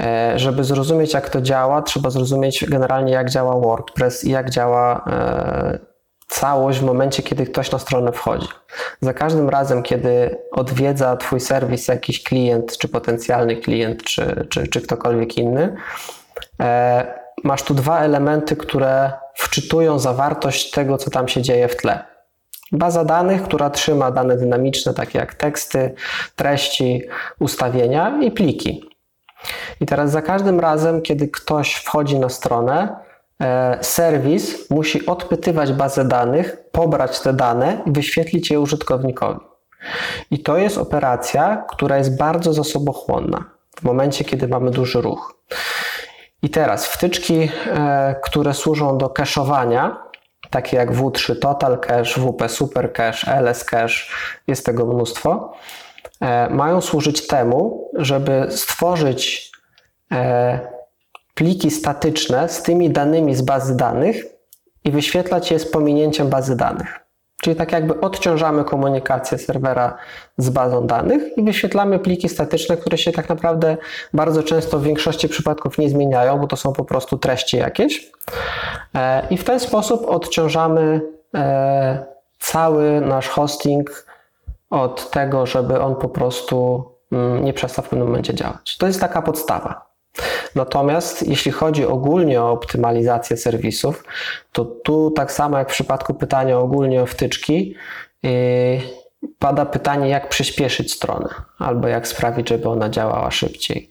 E, 0.00 0.38
Żeby 0.38 0.64
zrozumieć, 0.64 1.14
jak 1.14 1.30
to 1.30 1.40
działa, 1.40 1.82
trzeba 1.82 2.10
zrozumieć 2.10 2.64
generalnie, 2.68 3.12
jak 3.12 3.30
działa 3.30 3.60
WordPress 3.60 4.24
i 4.24 4.30
jak 4.30 4.50
działa 4.50 5.04
e, 5.06 5.78
całość 6.28 6.78
w 6.78 6.82
momencie, 6.82 7.22
kiedy 7.22 7.46
ktoś 7.46 7.70
na 7.70 7.78
stronę 7.78 8.12
wchodzi. 8.12 8.48
Za 9.00 9.14
każdym 9.14 9.48
razem, 9.48 9.82
kiedy 9.82 10.38
odwiedza 10.52 11.16
Twój 11.16 11.40
serwis 11.40 11.88
jakiś 11.88 12.22
klient, 12.22 12.78
czy 12.78 12.88
potencjalny 12.88 13.56
klient, 13.56 14.02
czy, 14.02 14.46
czy, 14.50 14.68
czy 14.68 14.80
ktokolwiek 14.80 15.38
inny, 15.38 15.76
e, 16.60 17.06
masz 17.44 17.62
tu 17.62 17.74
dwa 17.74 18.00
elementy, 18.00 18.56
które 18.56 19.12
wczytują 19.34 19.98
zawartość 19.98 20.70
tego, 20.70 20.98
co 20.98 21.10
tam 21.10 21.28
się 21.28 21.42
dzieje 21.42 21.68
w 21.68 21.76
tle. 21.76 22.04
Baza 22.72 23.04
danych, 23.04 23.42
która 23.42 23.70
trzyma 23.70 24.10
dane 24.10 24.36
dynamiczne, 24.36 24.94
takie 24.94 25.18
jak 25.18 25.34
teksty, 25.34 25.94
treści, 26.36 27.02
ustawienia 27.38 28.18
i 28.22 28.30
pliki. 28.30 28.91
I 29.80 29.86
teraz 29.86 30.10
za 30.10 30.22
każdym 30.22 30.60
razem, 30.60 31.02
kiedy 31.02 31.28
ktoś 31.28 31.74
wchodzi 31.74 32.18
na 32.18 32.28
stronę, 32.28 32.96
e, 33.40 33.78
serwis 33.80 34.70
musi 34.70 35.06
odpytywać 35.06 35.72
bazę 35.72 36.04
danych, 36.04 36.56
pobrać 36.72 37.20
te 37.20 37.32
dane 37.32 37.82
i 37.86 37.92
wyświetlić 37.92 38.50
je 38.50 38.60
użytkownikowi. 38.60 39.40
I 40.30 40.38
to 40.38 40.56
jest 40.56 40.78
operacja, 40.78 41.64
która 41.68 41.98
jest 41.98 42.18
bardzo 42.18 42.52
zasobochłonna 42.52 43.44
w 43.76 43.82
momencie, 43.82 44.24
kiedy 44.24 44.48
mamy 44.48 44.70
duży 44.70 45.00
ruch. 45.00 45.34
I 46.42 46.50
teraz 46.50 46.86
wtyczki, 46.86 47.48
e, 47.66 48.14
które 48.24 48.54
służą 48.54 48.98
do 48.98 49.06
cache'owania, 49.06 49.90
takie 50.50 50.76
jak 50.76 50.92
W3 50.92 51.38
Total 51.38 51.78
Cache, 51.78 52.20
WP 52.20 52.48
Super 52.48 52.92
Cache, 52.92 53.32
LS 53.32 53.64
Cache, 53.64 54.12
jest 54.46 54.66
tego 54.66 54.86
mnóstwo, 54.86 55.52
mają 56.50 56.80
służyć 56.80 57.26
temu, 57.26 57.90
żeby 57.94 58.46
stworzyć 58.50 59.52
e, 60.12 60.60
pliki 61.34 61.70
statyczne 61.70 62.48
z 62.48 62.62
tymi 62.62 62.90
danymi 62.90 63.34
z 63.34 63.42
bazy 63.42 63.76
danych 63.76 64.24
i 64.84 64.90
wyświetlać 64.90 65.50
je 65.50 65.58
z 65.58 65.70
pominięciem 65.70 66.28
bazy 66.28 66.56
danych. 66.56 67.00
Czyli 67.42 67.56
tak 67.56 67.72
jakby 67.72 68.00
odciążamy 68.00 68.64
komunikację 68.64 69.38
serwera 69.38 69.96
z 70.38 70.50
bazą 70.50 70.86
danych 70.86 71.38
i 71.38 71.42
wyświetlamy 71.42 71.98
pliki 71.98 72.28
statyczne, 72.28 72.76
które 72.76 72.98
się 72.98 73.12
tak 73.12 73.28
naprawdę 73.28 73.76
bardzo 74.14 74.42
często 74.42 74.78
w 74.78 74.82
większości 74.82 75.28
przypadków 75.28 75.78
nie 75.78 75.88
zmieniają, 75.88 76.38
bo 76.38 76.46
to 76.46 76.56
są 76.56 76.72
po 76.72 76.84
prostu 76.84 77.18
treści 77.18 77.56
jakieś. 77.56 78.10
E, 78.94 79.26
I 79.30 79.36
w 79.36 79.44
ten 79.44 79.60
sposób 79.60 80.08
odciążamy 80.08 81.00
e, 81.34 82.04
cały 82.38 83.00
nasz 83.00 83.28
hosting 83.28 84.11
od 84.72 85.10
tego, 85.10 85.46
żeby 85.46 85.80
on 85.80 85.96
po 85.96 86.08
prostu 86.08 86.84
mm, 87.12 87.44
nie 87.44 87.52
przestał 87.52 87.84
w 87.84 87.88
pewnym 87.88 88.08
momencie 88.08 88.34
działać. 88.34 88.76
To 88.78 88.86
jest 88.86 89.00
taka 89.00 89.22
podstawa. 89.22 89.92
Natomiast 90.54 91.28
jeśli 91.28 91.52
chodzi 91.52 91.86
ogólnie 91.86 92.42
o 92.42 92.50
optymalizację 92.50 93.36
serwisów, 93.36 94.04
to 94.52 94.64
tu 94.64 95.10
tak 95.10 95.32
samo 95.32 95.58
jak 95.58 95.68
w 95.68 95.72
przypadku 95.72 96.14
pytania 96.14 96.58
ogólnie 96.58 97.02
o 97.02 97.06
wtyczki, 97.06 97.74
yy, 98.22 98.30
pada 99.38 99.66
pytanie, 99.66 100.08
jak 100.08 100.28
przyspieszyć 100.28 100.92
stronę, 100.92 101.28
albo 101.58 101.88
jak 101.88 102.08
sprawić, 102.08 102.48
żeby 102.48 102.68
ona 102.68 102.88
działała 102.88 103.30
szybciej. 103.30 103.90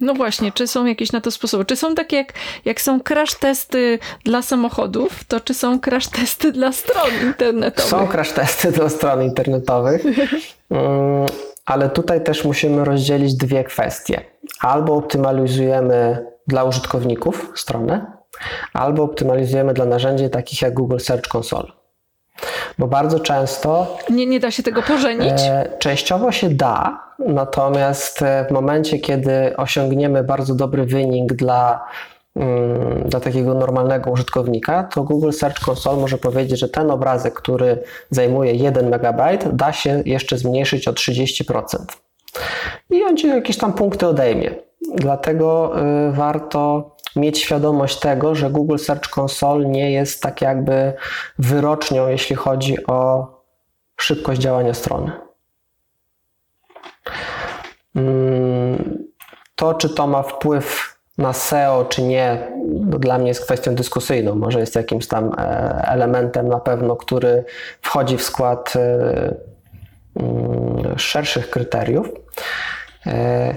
No 0.00 0.14
właśnie, 0.14 0.52
czy 0.52 0.66
są 0.66 0.86
jakieś 0.86 1.12
na 1.12 1.20
to 1.20 1.30
sposoby? 1.30 1.64
Czy 1.64 1.76
są 1.76 1.94
takie, 1.94 2.16
jak, 2.16 2.32
jak 2.64 2.80
są 2.80 3.00
crash 3.00 3.34
testy 3.34 3.98
dla 4.24 4.42
samochodów, 4.42 5.24
to 5.24 5.40
czy 5.40 5.54
są 5.54 5.80
crash 5.80 6.06
testy 6.08 6.52
dla 6.52 6.72
stron 6.72 7.10
internetowych? 7.22 7.90
Są 7.90 8.08
crash 8.08 8.32
testy 8.32 8.72
dla 8.72 8.88
stron 8.88 9.22
internetowych, 9.22 10.02
Mm, 10.70 11.26
ale 11.66 11.88
tutaj 11.90 12.24
też 12.24 12.44
musimy 12.44 12.84
rozdzielić 12.84 13.34
dwie 13.34 13.64
kwestie. 13.64 14.20
Albo 14.60 14.94
optymalizujemy 14.94 16.26
dla 16.46 16.64
użytkowników 16.64 17.52
stronę, 17.56 18.12
albo 18.72 19.02
optymalizujemy 19.02 19.74
dla 19.74 19.84
narzędzi 19.84 20.30
takich 20.30 20.62
jak 20.62 20.74
Google 20.74 20.98
Search 20.98 21.34
Console. 21.36 21.72
Bo 22.78 22.86
bardzo 22.86 23.20
często 23.20 23.96
Nie, 24.10 24.26
nie 24.26 24.40
da 24.40 24.50
się 24.50 24.62
tego 24.62 24.82
pożenić? 24.82 25.40
E, 25.40 25.72
Częściowo 25.78 26.32
się 26.32 26.48
da, 26.50 27.02
natomiast 27.18 28.22
e, 28.22 28.46
w 28.48 28.50
momencie, 28.50 28.98
kiedy 28.98 29.56
osiągniemy 29.56 30.24
bardzo 30.24 30.54
dobry 30.54 30.84
wynik 30.84 31.32
dla, 31.32 31.84
mm, 32.36 33.02
dla 33.08 33.20
takiego 33.20 33.54
normalnego 33.54 34.10
użytkownika, 34.10 34.82
to 34.84 35.02
Google 35.02 35.30
Search 35.30 35.68
Console 35.68 36.00
może 36.00 36.18
powiedzieć, 36.18 36.60
że 36.60 36.68
ten 36.68 36.90
obrazek, 36.90 37.34
który 37.34 37.82
zajmuje 38.10 38.54
1 38.54 38.94
MB, 38.94 39.38
da 39.52 39.72
się 39.72 40.02
jeszcze 40.06 40.38
zmniejszyć 40.38 40.88
o 40.88 40.92
30%. 40.92 41.78
I 42.90 43.04
on 43.04 43.16
ci 43.16 43.28
jakieś 43.28 43.56
tam 43.56 43.72
punkty 43.72 44.06
odejmie. 44.06 44.50
Dlatego 44.94 45.72
y, 46.08 46.12
warto 46.12 46.90
mieć 47.16 47.38
świadomość 47.38 47.98
tego, 47.98 48.34
że 48.34 48.50
Google 48.50 48.76
Search 48.76 49.18
Console 49.18 49.66
nie 49.66 49.92
jest 49.92 50.22
tak 50.22 50.42
jakby 50.42 50.92
wyrocznią, 51.38 52.08
jeśli 52.08 52.36
chodzi 52.36 52.86
o 52.86 53.26
szybkość 53.96 54.40
działania 54.40 54.74
strony. 54.74 55.27
Mm, 57.96 58.98
to, 59.54 59.74
czy 59.74 59.88
to 59.88 60.06
ma 60.06 60.22
wpływ 60.22 60.98
na 61.18 61.32
SEO, 61.32 61.84
czy 61.88 62.02
nie, 62.02 62.52
to 62.92 62.98
dla 62.98 63.18
mnie 63.18 63.28
jest 63.28 63.44
kwestią 63.44 63.74
dyskusyjną. 63.74 64.34
Może 64.34 64.60
jest 64.60 64.74
jakimś 64.74 65.06
tam 65.06 65.32
e, 65.38 65.42
elementem 65.88 66.48
na 66.48 66.60
pewno, 66.60 66.96
który 66.96 67.44
wchodzi 67.82 68.16
w 68.16 68.22
skład 68.22 68.74
e, 68.76 69.34
mm, 70.16 70.98
szerszych 70.98 71.50
kryteriów. 71.50 72.08
E, 73.06 73.54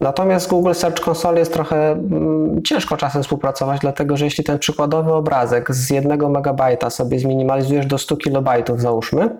natomiast 0.00 0.48
Google 0.48 0.72
Search 0.72 1.08
Console 1.08 1.38
jest 1.38 1.52
trochę 1.52 1.90
mm, 1.90 2.62
ciężko 2.62 2.96
czasem 2.96 3.22
współpracować, 3.22 3.80
dlatego 3.80 4.16
że 4.16 4.24
jeśli 4.24 4.44
ten 4.44 4.58
przykładowy 4.58 5.12
obrazek 5.12 5.74
z 5.74 5.90
1 5.90 6.22
MB 6.22 6.62
sobie 6.90 7.18
zminimalizujesz 7.18 7.86
do 7.86 7.98
100 7.98 8.16
KB, 8.16 8.48
załóżmy, 8.76 9.30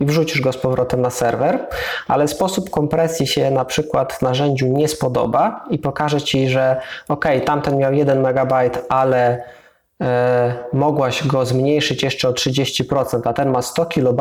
i 0.00 0.06
wrzucisz 0.06 0.40
go 0.40 0.52
z 0.52 0.56
powrotem 0.56 1.00
na 1.00 1.10
serwer, 1.10 1.66
ale 2.08 2.28
sposób 2.28 2.70
kompresji 2.70 3.26
się 3.26 3.50
na 3.50 3.64
przykład 3.64 4.22
narzędziu 4.22 4.66
nie 4.66 4.88
spodoba 4.88 5.64
i 5.70 5.78
pokaże 5.78 6.22
ci, 6.22 6.48
że 6.48 6.80
ok, 7.08 7.24
tamten 7.44 7.78
miał 7.78 7.92
1 7.92 8.26
MB, 8.26 8.52
ale 8.88 9.42
e, 10.02 10.54
mogłaś 10.72 11.26
go 11.26 11.46
zmniejszyć 11.46 12.02
jeszcze 12.02 12.28
o 12.28 12.32
30%, 12.32 13.20
a 13.24 13.32
ten 13.32 13.50
ma 13.50 13.62
100 13.62 13.86
KB, 13.86 14.20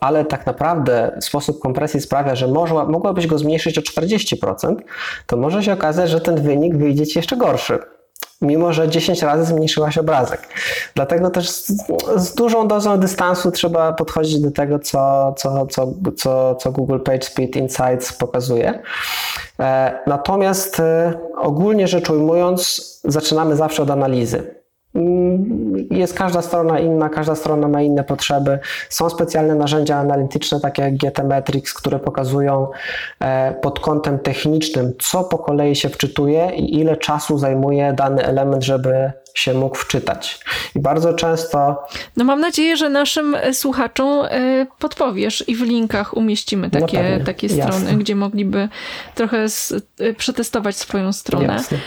ale 0.00 0.24
tak 0.24 0.46
naprawdę 0.46 1.18
sposób 1.20 1.60
kompresji 1.60 2.00
sprawia, 2.00 2.34
że 2.34 2.48
można, 2.48 2.84
mogłabyś 2.84 3.26
go 3.26 3.38
zmniejszyć 3.38 3.78
o 3.78 3.82
40%, 3.82 4.74
to 5.26 5.36
może 5.36 5.62
się 5.62 5.72
okazać, 5.72 6.10
że 6.10 6.20
ten 6.20 6.42
wynik 6.42 6.76
wyjdzie 6.76 7.06
ci 7.06 7.18
jeszcze 7.18 7.36
gorszy 7.36 7.78
mimo 8.42 8.72
że 8.72 8.88
10 8.88 9.22
razy 9.22 9.44
zmniejszyłaś 9.44 9.98
obrazek. 9.98 10.48
Dlatego 10.94 11.30
też 11.30 11.50
z, 11.50 11.72
z, 12.16 12.34
dużą 12.34 12.68
dozą 12.68 12.98
dystansu 12.98 13.50
trzeba 13.50 13.92
podchodzić 13.92 14.40
do 14.40 14.50
tego, 14.50 14.78
co, 14.78 15.34
co, 15.36 15.66
co, 15.66 15.88
co, 16.16 16.54
co 16.54 16.72
Google 16.72 16.98
PageSpeed 16.98 17.56
Insights 17.56 18.12
pokazuje. 18.12 18.82
E, 19.60 19.98
natomiast 20.06 20.80
e, 20.80 21.14
ogólnie 21.38 21.88
rzecz 21.88 22.10
ujmując, 22.10 23.00
zaczynamy 23.04 23.56
zawsze 23.56 23.82
od 23.82 23.90
analizy. 23.90 24.63
Mm, 24.94 25.74
jest 25.90 26.14
każda 26.14 26.42
strona 26.42 26.78
inna, 26.78 27.08
każda 27.08 27.34
strona 27.34 27.68
ma 27.68 27.82
inne 27.82 28.04
potrzeby. 28.04 28.58
Są 28.88 29.10
specjalne 29.10 29.54
narzędzia 29.54 29.96
analityczne, 29.96 30.60
takie 30.60 30.82
jak 30.82 30.96
GTmetrix, 30.96 31.74
które 31.74 31.98
pokazują 31.98 32.68
e, 33.20 33.54
pod 33.62 33.80
kątem 33.80 34.18
technicznym, 34.18 34.92
co 34.98 35.24
po 35.24 35.38
kolei 35.38 35.76
się 35.76 35.88
wczytuje 35.88 36.50
i 36.56 36.80
ile 36.80 36.96
czasu 36.96 37.38
zajmuje 37.38 37.92
dany 37.92 38.24
element, 38.24 38.64
żeby 38.64 39.12
się 39.34 39.54
mógł 39.54 39.76
wczytać. 39.76 40.38
I 40.76 40.80
bardzo 40.80 41.14
często. 41.14 41.86
No 42.16 42.24
mam 42.24 42.40
nadzieję, 42.40 42.76
że 42.76 42.88
naszym 42.88 43.34
e, 43.34 43.54
słuchaczom 43.54 44.24
e, 44.30 44.66
podpowiesz 44.78 45.44
i 45.48 45.56
w 45.56 45.62
linkach 45.62 46.16
umieścimy 46.16 46.70
No 46.72 46.80
takie, 46.80 46.98
pewnie. 46.98 47.24
takie 47.24 47.48
strony, 47.48 47.72
Jasne. 47.84 47.94
gdzie 47.94 48.16
mogliby 48.16 48.68
trochę 49.14 49.38
s- 49.42 49.74
e, 50.00 50.12
przetestować 50.14 50.76
swoją 50.76 51.12
stronę. 51.12 51.44
Jasne. 51.54 51.78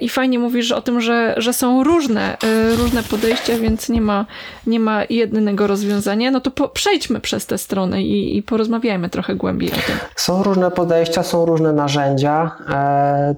I 0.00 0.08
fajnie 0.08 0.38
mówisz 0.38 0.72
o 0.72 0.80
tym, 0.82 1.00
że, 1.00 1.34
że 1.36 1.52
są 1.52 1.84
różne, 1.84 2.36
różne 2.78 3.02
podejścia, 3.02 3.58
więc 3.58 3.88
nie 3.88 4.00
ma, 4.00 4.26
nie 4.66 4.80
ma 4.80 5.02
jednego 5.10 5.66
rozwiązania. 5.66 6.30
No 6.30 6.40
to 6.40 6.50
po, 6.50 6.68
przejdźmy 6.68 7.20
przez 7.20 7.46
te 7.46 7.58
strony 7.58 8.02
i, 8.02 8.36
i 8.36 8.42
porozmawiajmy 8.42 9.08
trochę 9.10 9.34
głębiej 9.34 9.68
o 9.68 9.74
tym. 9.74 9.96
Są 10.16 10.42
różne 10.42 10.70
podejścia, 10.70 11.22
są 11.22 11.46
różne 11.46 11.72
narzędzia. 11.72 12.50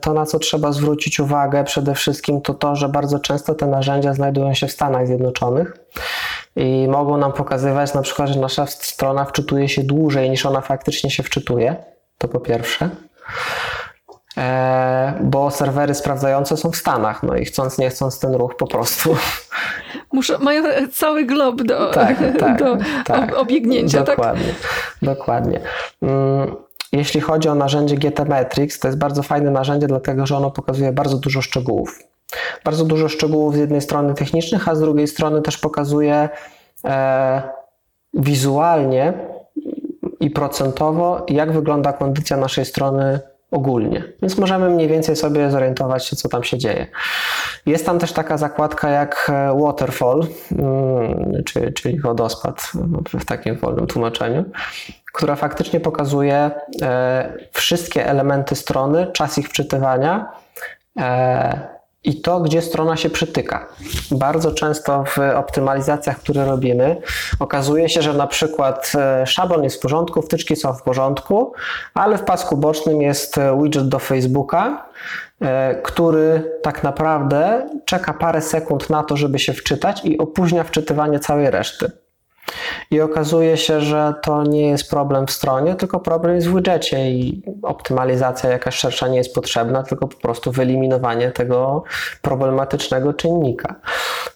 To, 0.01 0.15
na 0.15 0.27
co 0.27 0.39
trzeba 0.39 0.73
zwrócić 0.73 1.21
uwagę 1.21 1.65
przede 1.65 1.95
wszystkim, 1.95 2.41
to 2.41 2.55
to, 2.55 2.77
że 2.77 2.89
bardzo 2.89 3.19
często 3.19 3.30
te 3.39 3.67
narzędzia 3.67 4.15
znajdują 4.15 4.55
się 4.55 4.67
w 4.67 4.73
Stanach 4.73 5.07
Zjednoczonych 5.07 5.77
i 6.57 6.89
mogą 6.89 7.17
nam 7.17 7.33
pokazywać 7.33 7.95
na 7.95 8.03
przykład, 8.03 8.29
że 8.29 8.41
nasza 8.41 8.67
strona 8.67 9.25
wczytuje 9.25 9.69
się 9.69 9.83
dłużej 9.83 10.31
niż 10.31 10.47
ona 10.47 10.61
faktycznie 10.61 11.11
się 11.11 11.23
wczytuje. 11.23 11.77
To 12.19 12.29
po 12.29 12.41
pierwsze. 12.41 12.89
E, 14.39 15.13
Bo 15.21 15.51
serwery 15.51 15.95
sprawdzające 15.95 16.57
są 16.57 16.71
w 16.71 16.77
Stanach, 16.77 17.23
no 17.23 17.37
i 17.37 17.45
chcąc, 17.45 17.79
nie 17.79 17.91
chcąc, 17.91 18.19
ten 18.19 18.35
ruch 18.35 18.57
po 18.57 18.67
prostu 18.67 19.17
Muszę, 20.13 20.39
mają 20.39 20.63
cały 20.93 21.25
glob 21.25 21.63
do, 21.63 21.91
tak, 21.91 22.17
tak, 22.41 22.59
do 22.59 22.77
tak. 23.05 23.33
ob- 23.33 23.39
obiegnięcia, 23.39 24.03
tak? 24.03 24.17
Dokładnie, 24.17 24.55
dokładnie. 25.03 25.61
Mm, 26.03 26.57
Jeśli 26.93 27.21
chodzi 27.21 27.49
o 27.49 27.55
narzędzie 27.55 27.97
GTmetrix, 27.97 28.79
to 28.79 28.89
jest 28.89 28.99
bardzo 28.99 29.23
fajne 29.23 29.51
narzędzie, 29.51 29.87
dlatego 29.87 30.27
że 30.27 30.37
ono 30.37 30.51
pokazuje 30.51 30.93
bardzo 30.93 31.17
dużo 31.19 31.43
szczegółów. 31.43 31.99
Bardzo 32.65 32.85
dużo 32.85 33.09
szczegółów 33.09 33.55
z 33.55 33.59
jednej 33.59 33.81
strony 33.81 34.15
technicznych, 34.15 34.69
a 34.69 34.75
z 34.75 34.81
drugiej 34.81 35.09
strony 35.09 35.43
też 35.43 35.59
pokazuje 35.59 36.29
e, 36.85 37.43
wizualnie 38.15 39.13
i 40.21 40.31
procentowo, 40.31 41.27
jak 41.29 41.53
wygląda 41.53 41.93
kondycja 41.93 42.37
naszej 42.37 42.65
strony 42.65 43.21
ogólnie. 43.51 44.05
Więc 44.23 44.39
możemy 44.39 44.71
mniej 44.71 44.89
więcej 44.89 45.17
sobie 45.17 45.51
zorientować 45.51 46.07
się, 46.07 46.17
co 46.17 46.29
tam 46.29 46.45
się 46.45 46.59
dzieje. 46.59 46.87
Jest 47.67 47.87
tam 47.87 47.99
też 47.99 48.13
taka 48.13 48.39
zakładka 48.39 48.91
jak 48.91 49.31
e, 49.33 49.59
waterfall, 49.61 50.27
mm, 50.53 51.43
czyli, 51.75 52.01
wodospad 52.01 52.73
w 53.21 53.25
takim 53.25 53.57
wolnym 53.57 53.87
tłumaczeniu, 53.87 54.45
która 55.13 55.37
faktycznie 55.37 55.81
pokazuje 55.81 56.51
e, 56.83 57.33
wszystkie 57.53 58.07
elementy 58.07 58.55
strony, 58.57 59.07
czas 59.13 59.39
ich 59.39 59.49
wczytywania 59.49 60.33
e, 60.99 61.80
i 62.05 62.21
to, 62.21 62.41
gdzie 62.41 62.63
strona 62.63 62.97
się 62.97 63.11
przytyka. 63.11 63.67
Bardzo 64.11 64.53
często 64.53 65.05
w 65.05 65.19
optymalizacjach, 65.37 66.19
które 66.19 66.45
robimy, 66.45 66.97
okazuje 67.39 67.89
się, 67.89 68.03
że 68.03 68.15
na 68.15 68.27
przykład 68.27 68.93
e, 68.95 69.27
szablon 69.27 69.65
jest 69.65 69.77
w 69.77 69.81
porządku, 69.81 70.23
wtyczki 70.23 70.57
są 70.57 70.75
w 70.75 70.83
porządku, 70.83 71.53
ale 71.95 72.19
w 72.19 72.25
pasku 72.25 72.57
bocznym 72.57 73.03
jest 73.03 73.39
e, 73.39 73.59
widget 73.63 73.89
do 73.89 73.99
Facebooka, 73.99 74.89
e, 75.41 75.75
który 75.83 76.53
tak 76.63 76.83
naprawdę 76.83 77.69
czeka 77.85 78.15
parę 78.15 78.43
sekund 78.43 78.91
na 78.91 79.03
to, 79.03 79.17
żeby 79.17 79.39
się 79.39 79.53
wczytać 79.53 80.05
i 80.05 80.19
opóźnia 80.19 80.65
wczytywanie 80.65 81.19
całej 81.19 81.51
reszty. 81.51 81.91
I 82.91 83.01
okazuje 83.01 83.57
się, 83.57 83.81
że 83.81 84.15
to 84.23 84.43
nie 84.43 84.69
jest 84.69 84.91
problem 84.91 85.27
w 85.27 85.31
stronie, 85.31 85.75
tylko 85.75 86.01
problem 86.01 86.35
jest 86.35 86.49
w 86.49 86.55
widgetie 86.55 87.11
i 87.11 87.43
optymalizacja 87.63 88.51
jakaś 88.51 88.75
szersza 88.75 89.09
nie 89.09 89.19
jest 89.19 89.35
potrzebna, 89.35 89.83
tylko 89.83 90.09
po 90.09 90.17
prostu 90.17 90.53
wyeliminowanie 90.53 91.31
tego 91.31 91.83
problematycznego 92.23 93.13
czynnika. 93.13 93.75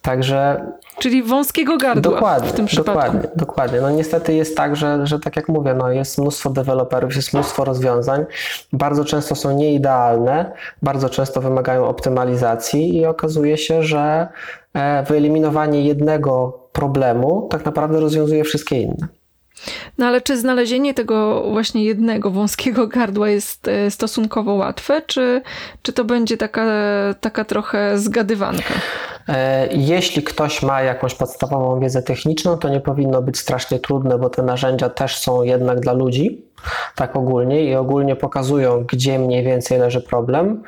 Także 0.02 0.66
Czyli 0.98 1.22
wąskiego 1.22 1.76
gardła 1.76 2.12
dokładnie, 2.12 2.48
w 2.48 2.52
tym 2.52 2.66
przypadku. 2.66 3.02
dokładnie, 3.02 3.30
dokładnie. 3.36 3.80
No 3.80 3.90
niestety 3.90 4.34
jest 4.34 4.56
tak, 4.56 4.76
że, 4.76 5.06
że 5.06 5.20
tak 5.20 5.36
jak 5.36 5.48
mówię, 5.48 5.74
no 5.74 5.90
jest 5.90 6.18
mnóstwo 6.18 6.50
deweloperów, 6.50 7.16
jest 7.16 7.34
mnóstwo 7.34 7.64
rozwiązań, 7.64 8.24
bardzo 8.72 9.04
często 9.04 9.34
są 9.34 9.56
nieidealne, 9.56 10.52
bardzo 10.82 11.08
często 11.08 11.40
wymagają 11.40 11.88
optymalizacji 11.88 12.96
i 12.96 13.06
okazuje 13.06 13.56
się, 13.56 13.82
że 13.82 14.28
e, 14.74 15.02
wyeliminowanie 15.02 15.82
jednego 15.82 16.58
problemu 16.72 17.48
tak 17.50 17.64
naprawdę 17.64 18.00
rozwiązuje 18.00 18.44
wszystkie 18.44 18.80
inne. 18.80 19.08
No 19.98 20.06
ale 20.06 20.20
czy 20.20 20.36
znalezienie 20.36 20.94
tego 20.94 21.42
właśnie 21.50 21.84
jednego 21.84 22.30
wąskiego 22.30 22.86
gardła 22.86 23.28
jest 23.28 23.68
e, 23.68 23.90
stosunkowo 23.90 24.54
łatwe, 24.54 25.02
czy, 25.06 25.42
czy 25.82 25.92
to 25.92 26.04
będzie 26.04 26.36
taka, 26.36 26.64
taka 27.20 27.44
trochę 27.44 27.98
zgadywanka? 27.98 28.74
E, 29.28 29.68
Jeśli 29.72 30.22
ktoś 30.22 30.62
ma 30.62 30.82
jakąś 30.82 31.14
podstawową 31.14 31.80
wiedzę 31.80 32.02
techniczną, 32.02 32.58
to 32.58 32.68
nie 32.68 32.80
powinno 32.80 33.22
być 33.22 33.38
strasznie 33.38 33.78
trudne, 33.78 34.18
bo 34.18 34.30
te 34.30 34.42
narzędzia 34.42 34.88
też 34.88 35.18
są 35.18 35.42
jednak 35.42 35.80
dla 35.80 35.92
ludzi, 35.92 36.44
tak 36.94 37.16
ogólnie, 37.16 37.64
i 37.64 37.74
ogólnie 37.74 38.16
pokazują, 38.16 38.84
gdzie 38.92 39.18
mniej 39.18 39.44
więcej 39.44 39.78
leży 39.78 40.00
problem. 40.00 40.62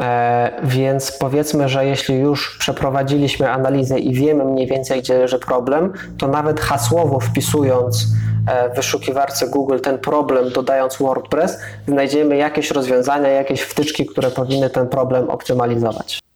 E, 0.00 0.50
Więc 0.62 1.12
powiedzmy, 1.12 1.68
że 1.68 1.86
jeśli 1.86 2.14
już 2.18 2.58
przeprowadziliśmy 2.58 3.50
analizę 3.50 3.98
i 3.98 4.14
wiemy 4.14 4.44
mniej 4.44 4.66
więcej, 4.66 5.00
gdzie 5.00 5.18
leży 5.18 5.38
problem, 5.38 5.92
to 6.18 6.28
nawet 6.28 6.60
hasłowo 6.60 7.20
wpisując 7.20 8.06
e, 8.46 8.70
w 8.70 8.76
wyszukiwarce 8.76 9.48
Google 9.48 9.78
ten 9.78 9.98
problem, 9.98 10.50
dodając 10.50 10.96
WordPress, 10.96 11.58
znajdziemy 11.88 12.36
jakieś 12.36 12.70
rozwiązania, 12.70 13.28
jakieś 13.28 13.60
wtyczki, 13.60 14.06
które 14.06 14.30
powinny 14.30 14.70
ten 14.70 14.88
problem 14.88 15.30
optymalizować. 15.30 16.27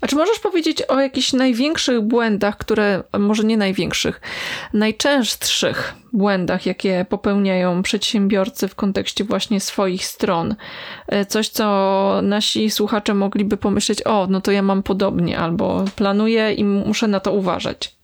A 0.00 0.06
czy 0.06 0.16
możesz 0.16 0.38
powiedzieć 0.38 0.82
o 0.82 1.00
jakichś 1.00 1.32
największych 1.32 2.00
błędach, 2.00 2.56
które, 2.56 3.02
może 3.18 3.44
nie 3.44 3.56
największych, 3.56 4.20
najczęstszych 4.72 5.94
błędach, 6.12 6.66
jakie 6.66 7.06
popełniają 7.08 7.82
przedsiębiorcy 7.82 8.68
w 8.68 8.74
kontekście 8.74 9.24
właśnie 9.24 9.60
swoich 9.60 10.06
stron? 10.06 10.54
E, 11.06 11.26
coś, 11.26 11.48
co 11.48 12.20
nasi 12.22 12.70
słuchacze 12.70 13.14
mogliby 13.14 13.56
pomyśleć, 13.56 14.06
o, 14.06 14.26
no 14.30 14.40
to 14.40 14.52
ja 14.52 14.62
mam 14.62 14.82
podobnie, 14.82 15.38
albo 15.38 15.84
planuję 15.96 16.52
i 16.52 16.64
muszę 16.64 17.08
na 17.08 17.20
to 17.20 17.32
uważać. 17.32 17.96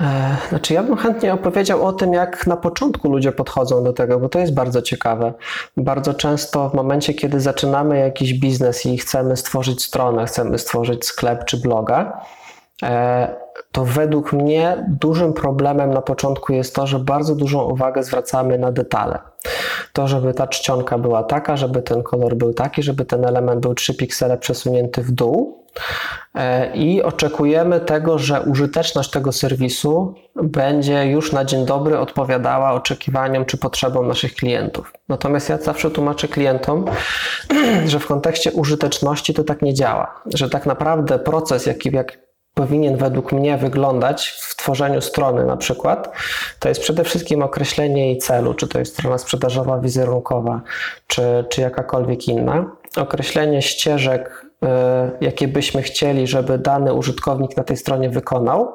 E, 0.00 0.36
znaczy, 0.48 0.74
ja 0.74 0.82
bym 0.82 0.96
chętnie 0.96 1.34
opowiedział 1.34 1.86
o 1.86 1.92
tym, 1.92 2.12
jak 2.12 2.46
na 2.46 2.56
początku 2.56 3.10
ludzie 3.10 3.32
podchodzą 3.32 3.84
do 3.84 3.92
tego, 3.92 4.20
bo 4.20 4.28
to 4.28 4.38
jest 4.38 4.54
bardzo 4.54 4.82
ciekawe. 4.82 5.32
Bardzo 5.76 6.14
często 6.14 6.68
w 6.68 6.74
momencie, 6.74 7.14
kiedy 7.14 7.40
zaczynamy 7.40 7.98
jakiś 7.98 8.34
biznes 8.34 8.86
i 8.86 8.98
chcemy 8.98 9.36
stworzyć 9.36 9.84
stronę, 9.84 10.26
chcemy 10.26 10.58
stworzyć 10.58 11.04
sklep 11.04 11.44
czy 11.44 11.56
bloga, 11.56 12.20
e, 12.82 13.34
to 13.72 13.84
według 13.84 14.32
mnie 14.32 14.86
dużym 14.88 15.32
problemem 15.32 15.90
na 15.90 16.02
początku 16.02 16.52
jest 16.52 16.74
to, 16.74 16.86
że 16.86 16.98
bardzo 16.98 17.34
dużą 17.34 17.62
uwagę 17.62 18.02
zwracamy 18.02 18.58
na 18.58 18.72
detale. 18.72 19.18
To, 19.92 20.08
żeby 20.08 20.34
ta 20.34 20.46
czcionka 20.46 20.98
była 20.98 21.22
taka, 21.22 21.56
żeby 21.56 21.82
ten 21.82 22.02
kolor 22.02 22.36
był 22.36 22.54
taki, 22.54 22.82
żeby 22.82 23.04
ten 23.04 23.24
element 23.24 23.60
był 23.60 23.74
3 23.74 23.94
piksele 23.94 24.38
przesunięty 24.38 25.02
w 25.02 25.10
dół, 25.12 25.59
i 26.74 27.02
oczekujemy 27.02 27.80
tego, 27.80 28.18
że 28.18 28.42
użyteczność 28.42 29.10
tego 29.10 29.32
serwisu 29.32 30.14
będzie 30.42 31.06
już 31.06 31.32
na 31.32 31.44
dzień 31.44 31.66
dobry 31.66 31.98
odpowiadała 31.98 32.72
oczekiwaniom 32.72 33.44
czy 33.44 33.58
potrzebom 33.58 34.08
naszych 34.08 34.34
klientów. 34.34 34.92
Natomiast 35.08 35.48
ja 35.48 35.58
zawsze 35.58 35.90
tłumaczę 35.90 36.28
klientom, 36.28 36.84
że 37.86 37.98
w 37.98 38.06
kontekście 38.06 38.52
użyteczności 38.52 39.34
to 39.34 39.44
tak 39.44 39.62
nie 39.62 39.74
działa, 39.74 40.22
że 40.34 40.50
tak 40.50 40.66
naprawdę 40.66 41.18
proces, 41.18 41.66
jaki 41.66 41.90
jak 41.92 42.18
powinien 42.54 42.96
według 42.96 43.32
mnie 43.32 43.56
wyglądać 43.58 44.28
w 44.28 44.56
tworzeniu 44.56 45.00
strony 45.00 45.44
na 45.44 45.56
przykład, 45.56 46.12
to 46.58 46.68
jest 46.68 46.80
przede 46.80 47.04
wszystkim 47.04 47.42
określenie 47.42 48.06
jej 48.06 48.18
celu, 48.18 48.54
czy 48.54 48.68
to 48.68 48.78
jest 48.78 48.92
strona 48.92 49.18
sprzedażowa, 49.18 49.78
wizerunkowa, 49.78 50.60
czy, 51.06 51.22
czy 51.48 51.60
jakakolwiek 51.60 52.28
inna, 52.28 52.76
określenie 52.96 53.62
ścieżek 53.62 54.49
E, 54.49 54.49
jakie 55.20 55.48
byśmy 55.48 55.82
chcieli, 55.82 56.26
żeby 56.26 56.58
dany 56.58 56.94
użytkownik 56.94 57.56
na 57.56 57.64
tej 57.64 57.76
stronie 57.76 58.10
wykonał. 58.10 58.72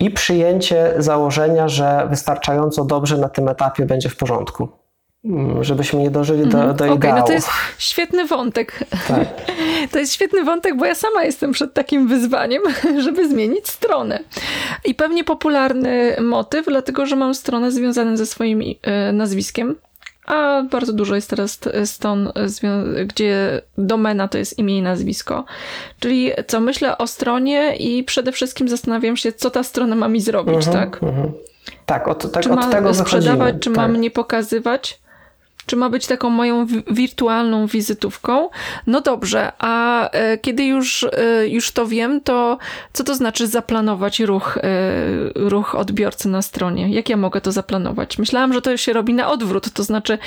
I 0.00 0.10
przyjęcie 0.10 0.94
założenia, 0.98 1.68
że 1.68 2.06
wystarczająco 2.10 2.84
dobrze 2.84 3.18
na 3.18 3.28
tym 3.28 3.48
etapie 3.48 3.86
będzie 3.86 4.08
w 4.08 4.16
porządku. 4.16 4.68
Mm, 5.24 5.64
żebyśmy 5.64 6.00
nie 6.00 6.10
dożyli 6.10 6.46
do, 6.46 6.58
mhm. 6.58 6.76
do 6.76 6.84
okay, 6.84 6.96
ideału. 6.96 7.18
no 7.18 7.26
to 7.26 7.32
jest 7.32 7.48
świetny 7.78 8.26
wątek. 8.26 8.78
Tak. 9.08 9.28
To 9.92 9.98
jest 9.98 10.12
świetny 10.12 10.44
wątek, 10.44 10.76
bo 10.76 10.84
ja 10.84 10.94
sama 10.94 11.24
jestem 11.24 11.52
przed 11.52 11.74
takim 11.74 12.08
wyzwaniem, 12.08 12.62
żeby 13.04 13.28
zmienić 13.28 13.68
stronę. 13.68 14.20
I 14.84 14.94
pewnie 14.94 15.24
popularny 15.24 16.16
motyw, 16.20 16.66
dlatego 16.66 17.06
że 17.06 17.16
mam 17.16 17.34
stronę 17.34 17.72
związaną 17.72 18.16
ze 18.16 18.26
swoim 18.26 18.62
e, 18.82 19.12
nazwiskiem, 19.12 19.76
a 20.32 20.62
bardzo 20.70 20.92
dużo 20.92 21.14
jest 21.14 21.30
teraz 21.30 21.58
stron, 21.84 22.32
gdzie 23.06 23.62
domena 23.78 24.28
to 24.28 24.38
jest 24.38 24.58
imię 24.58 24.78
i 24.78 24.82
nazwisko. 24.82 25.44
Czyli 26.00 26.30
co 26.46 26.60
myślę 26.60 26.98
o 26.98 27.06
stronie 27.06 27.76
i 27.76 28.04
przede 28.04 28.32
wszystkim 28.32 28.68
zastanawiam 28.68 29.16
się, 29.16 29.32
co 29.32 29.50
ta 29.50 29.62
strona 29.62 29.96
ma 29.96 30.08
mi 30.08 30.20
zrobić, 30.20 30.54
uh 30.54 30.66
mhm, 30.66 30.76
-huh, 30.76 30.90
tak? 30.90 31.02
Uh 31.02 31.08
mhm. 31.08 31.26
-huh. 31.28 31.32
Tak, 31.86 32.08
od, 32.08 32.32
tak, 32.32 32.42
czy 32.42 32.52
od 32.52 32.70
tego 32.70 32.94
sprzedawać, 32.94 33.54
czy 33.60 33.70
tak. 33.70 33.76
mam 33.76 34.00
nie 34.00 34.10
pokazywać? 34.10 35.01
Czy 35.66 35.76
ma 35.76 35.90
być 35.90 36.06
taką 36.06 36.30
moją 36.30 36.66
wirtualną 36.90 37.66
wizytówką? 37.66 38.48
No 38.86 39.00
dobrze, 39.00 39.52
a 39.58 40.10
e, 40.10 40.38
kiedy 40.38 40.64
już, 40.64 41.04
e, 41.04 41.48
już 41.48 41.72
to 41.72 41.86
wiem, 41.86 42.20
to 42.20 42.58
co 42.92 43.04
to 43.04 43.14
znaczy 43.14 43.46
zaplanować 43.46 44.20
ruch, 44.20 44.58
e, 44.58 44.60
ruch 45.34 45.74
odbiorcy 45.74 46.28
na 46.28 46.42
stronie? 46.42 46.94
Jak 46.94 47.08
ja 47.08 47.16
mogę 47.16 47.40
to 47.40 47.52
zaplanować? 47.52 48.18
Myślałam, 48.18 48.52
że 48.52 48.62
to 48.62 48.76
się 48.76 48.92
robi 48.92 49.14
na 49.14 49.30
odwrót, 49.30 49.72
to 49.72 49.82
znaczy 49.82 50.18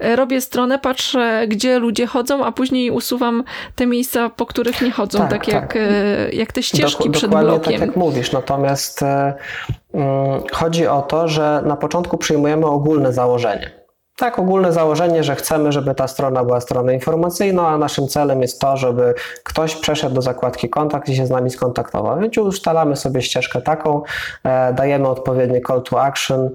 robię 0.00 0.40
stronę, 0.40 0.78
patrzę, 0.78 1.46
gdzie 1.48 1.78
ludzie 1.78 2.06
chodzą, 2.06 2.44
a 2.44 2.52
później 2.52 2.90
usuwam 2.90 3.44
te 3.76 3.86
miejsca, 3.86 4.30
po 4.30 4.46
których 4.46 4.82
nie 4.82 4.90
chodzą, 4.90 5.18
tak, 5.18 5.30
tak, 5.30 5.48
jak, 5.48 5.72
tak. 5.72 5.78
jak 6.32 6.52
te 6.52 6.62
ścieżki 6.62 7.04
Dok 7.04 7.12
przed 7.12 7.30
dokładnie 7.30 7.50
blokiem. 7.50 7.72
tak 7.72 7.88
jak 7.88 7.96
mówisz, 7.96 8.32
natomiast 8.32 9.02
mm, 9.02 10.42
chodzi 10.52 10.86
o 10.86 11.02
to, 11.02 11.28
że 11.28 11.62
na 11.66 11.76
początku 11.76 12.18
przyjmujemy 12.18 12.66
ogólne 12.66 13.12
założenie 13.12 13.83
tak 14.16 14.38
ogólne 14.38 14.72
założenie, 14.72 15.24
że 15.24 15.36
chcemy, 15.36 15.72
żeby 15.72 15.94
ta 15.94 16.08
strona 16.08 16.44
była 16.44 16.60
stroną 16.60 16.92
informacyjną, 16.92 17.66
a 17.66 17.78
naszym 17.78 18.08
celem 18.08 18.42
jest 18.42 18.60
to, 18.60 18.76
żeby 18.76 19.14
ktoś 19.44 19.76
przeszedł 19.76 20.14
do 20.14 20.22
zakładki 20.22 20.68
kontakt 20.68 21.08
i 21.08 21.16
się 21.16 21.26
z 21.26 21.30
nami 21.30 21.50
skontaktował. 21.50 22.20
Więc 22.20 22.38
ustalamy 22.38 22.96
sobie 22.96 23.22
ścieżkę 23.22 23.60
taką, 23.62 24.02
e, 24.44 24.72
dajemy 24.72 25.08
odpowiedni 25.08 25.62
call 25.66 25.82
to 25.82 26.02
action 26.02 26.50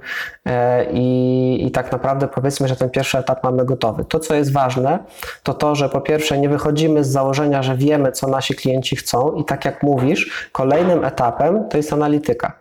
e, 0.45 0.85
i, 0.91 1.65
i 1.67 1.71
tak 1.71 1.91
naprawdę 1.91 2.27
powiedzmy, 2.27 2.67
że 2.67 2.75
ten 2.75 2.89
pierwszy 2.89 3.17
etap 3.17 3.43
mamy 3.43 3.65
gotowy. 3.65 4.05
To, 4.05 4.19
co 4.19 4.35
jest 4.35 4.53
ważne, 4.53 4.99
to 5.43 5.53
to, 5.53 5.75
że 5.75 5.89
po 5.89 6.01
pierwsze 6.01 6.37
nie 6.37 6.49
wychodzimy 6.49 7.03
z 7.03 7.07
założenia, 7.07 7.63
że 7.63 7.75
wiemy, 7.75 8.11
co 8.11 8.27
nasi 8.27 8.55
klienci 8.55 8.95
chcą 8.95 9.31
i 9.33 9.45
tak 9.45 9.65
jak 9.65 9.83
mówisz, 9.83 10.49
kolejnym 10.51 11.05
etapem 11.05 11.69
to 11.69 11.77
jest 11.77 11.93
analityka. 11.93 12.58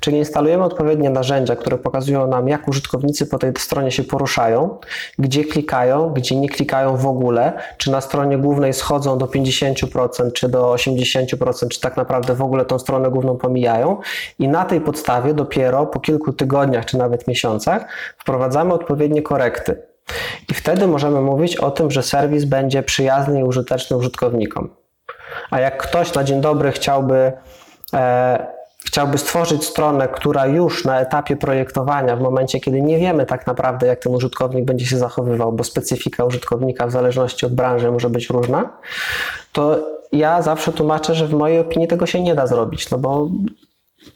Czyli 0.00 0.18
instalujemy 0.18 0.64
odpowiednie 0.64 1.10
narzędzia, 1.10 1.56
które 1.56 1.78
pokazują 1.78 2.26
nam, 2.26 2.48
jak 2.48 2.68
użytkownicy 2.68 3.26
po 3.26 3.38
tej 3.38 3.52
stronie 3.58 3.90
się 3.90 4.04
poruszają, 4.04 4.78
gdzie 5.18 5.44
klikają, 5.44 6.10
gdzie 6.10 6.36
nie 6.36 6.48
klikają 6.48 6.96
w 6.96 7.06
ogóle, 7.06 7.52
czy 7.78 7.90
na 7.90 8.00
stronie 8.00 8.38
głównej 8.38 8.72
schodzą 8.72 9.18
do 9.18 9.26
50%, 9.26 10.32
czy 10.32 10.48
do 10.48 10.72
80%, 10.72 11.68
czy 11.68 11.80
tak 11.80 11.96
naprawdę 11.96 12.34
w 12.34 12.42
ogóle 12.42 12.64
tą 12.64 12.78
stronę 12.78 13.10
główną 13.10 13.36
pomijają. 13.36 14.00
I 14.38 14.48
na 14.48 14.64
tej 14.64 14.80
podstawie 14.80 15.34
dopiero 15.34 15.86
po 15.86 16.00
kilku 16.00 16.32
tygodniach, 16.32 16.84
czy 16.84 16.98
nawet 16.98 17.28
miesiącach 17.28 17.86
wprowadzamy 18.18 18.74
odpowiednie 18.74 19.22
korekty. 19.22 19.82
I 20.50 20.54
wtedy 20.54 20.86
możemy 20.86 21.20
mówić 21.20 21.56
o 21.56 21.70
tym, 21.70 21.90
że 21.90 22.02
serwis 22.02 22.44
będzie 22.44 22.82
przyjazny 22.82 23.40
i 23.40 23.44
użyteczny 23.44 23.96
użytkownikom. 23.96 24.68
A 25.50 25.60
jak 25.60 25.82
ktoś 25.82 26.14
na 26.14 26.24
dzień 26.24 26.40
dobry 26.40 26.72
chciałby 26.72 27.32
e, 27.94 28.46
chciałby 28.84 29.18
stworzyć 29.18 29.64
stronę, 29.64 30.08
która 30.08 30.46
już 30.46 30.84
na 30.84 31.00
etapie 31.00 31.36
projektowania, 31.36 32.16
w 32.16 32.20
momencie 32.20 32.60
kiedy 32.60 32.82
nie 32.82 32.98
wiemy 32.98 33.26
tak 33.26 33.46
naprawdę, 33.46 33.86
jak 33.86 34.00
ten 34.00 34.14
użytkownik 34.14 34.64
będzie 34.64 34.86
się 34.86 34.98
zachowywał, 34.98 35.52
bo 35.52 35.64
specyfika 35.64 36.24
użytkownika 36.24 36.86
w 36.86 36.90
zależności 36.90 37.46
od 37.46 37.54
branży 37.54 37.92
może 37.92 38.10
być 38.10 38.30
różna, 38.30 38.70
to 39.52 39.78
ja 40.12 40.42
zawsze 40.42 40.72
tłumaczę, 40.72 41.14
że 41.14 41.26
w 41.26 41.34
mojej 41.34 41.58
opinii 41.58 41.88
tego 41.88 42.06
się 42.06 42.22
nie 42.22 42.34
da 42.34 42.46
zrobić, 42.46 42.90
no 42.90 42.98
bo 42.98 43.28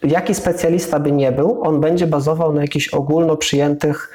jaki 0.03 0.35
specjalista 0.35 0.99
by 0.99 1.11
nie 1.11 1.31
był, 1.31 1.61
on 1.63 1.81
będzie 1.81 2.07
bazował 2.07 2.53
na 2.53 2.61
jakichś 2.61 2.87
ogólno 2.87 3.37
przyjętych 3.37 4.11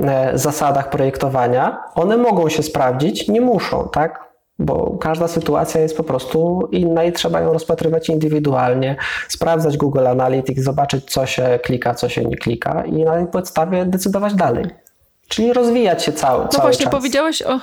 e, 0.00 0.38
zasadach 0.38 0.90
projektowania. 0.90 1.82
One 1.94 2.16
mogą 2.16 2.48
się 2.48 2.62
sprawdzić, 2.62 3.28
nie 3.28 3.40
muszą, 3.40 3.88
tak? 3.92 4.23
Bo 4.58 4.98
każda 5.00 5.28
sytuacja 5.28 5.80
jest 5.80 5.96
po 5.96 6.04
prostu 6.04 6.68
inna 6.72 7.04
i 7.04 7.12
trzeba 7.12 7.40
ją 7.40 7.52
rozpatrywać 7.52 8.08
indywidualnie, 8.08 8.96
sprawdzać 9.28 9.76
Google 9.76 10.06
Analytics, 10.06 10.62
zobaczyć, 10.62 11.10
co 11.10 11.26
się 11.26 11.58
klika, 11.62 11.94
co 11.94 12.08
się 12.08 12.24
nie 12.24 12.36
klika 12.36 12.84
i 12.84 12.92
na 13.04 13.16
tej 13.16 13.26
podstawie 13.26 13.86
decydować 13.86 14.34
dalej. 14.34 14.64
Czyli 15.28 15.52
rozwijać 15.52 16.04
się 16.04 16.12
cały, 16.12 16.42
no 16.44 16.48
cały 16.48 16.62
właśnie, 16.62 16.84
czas. 16.84 16.94
powiedziałeś 16.94 17.42
o, 17.42 17.60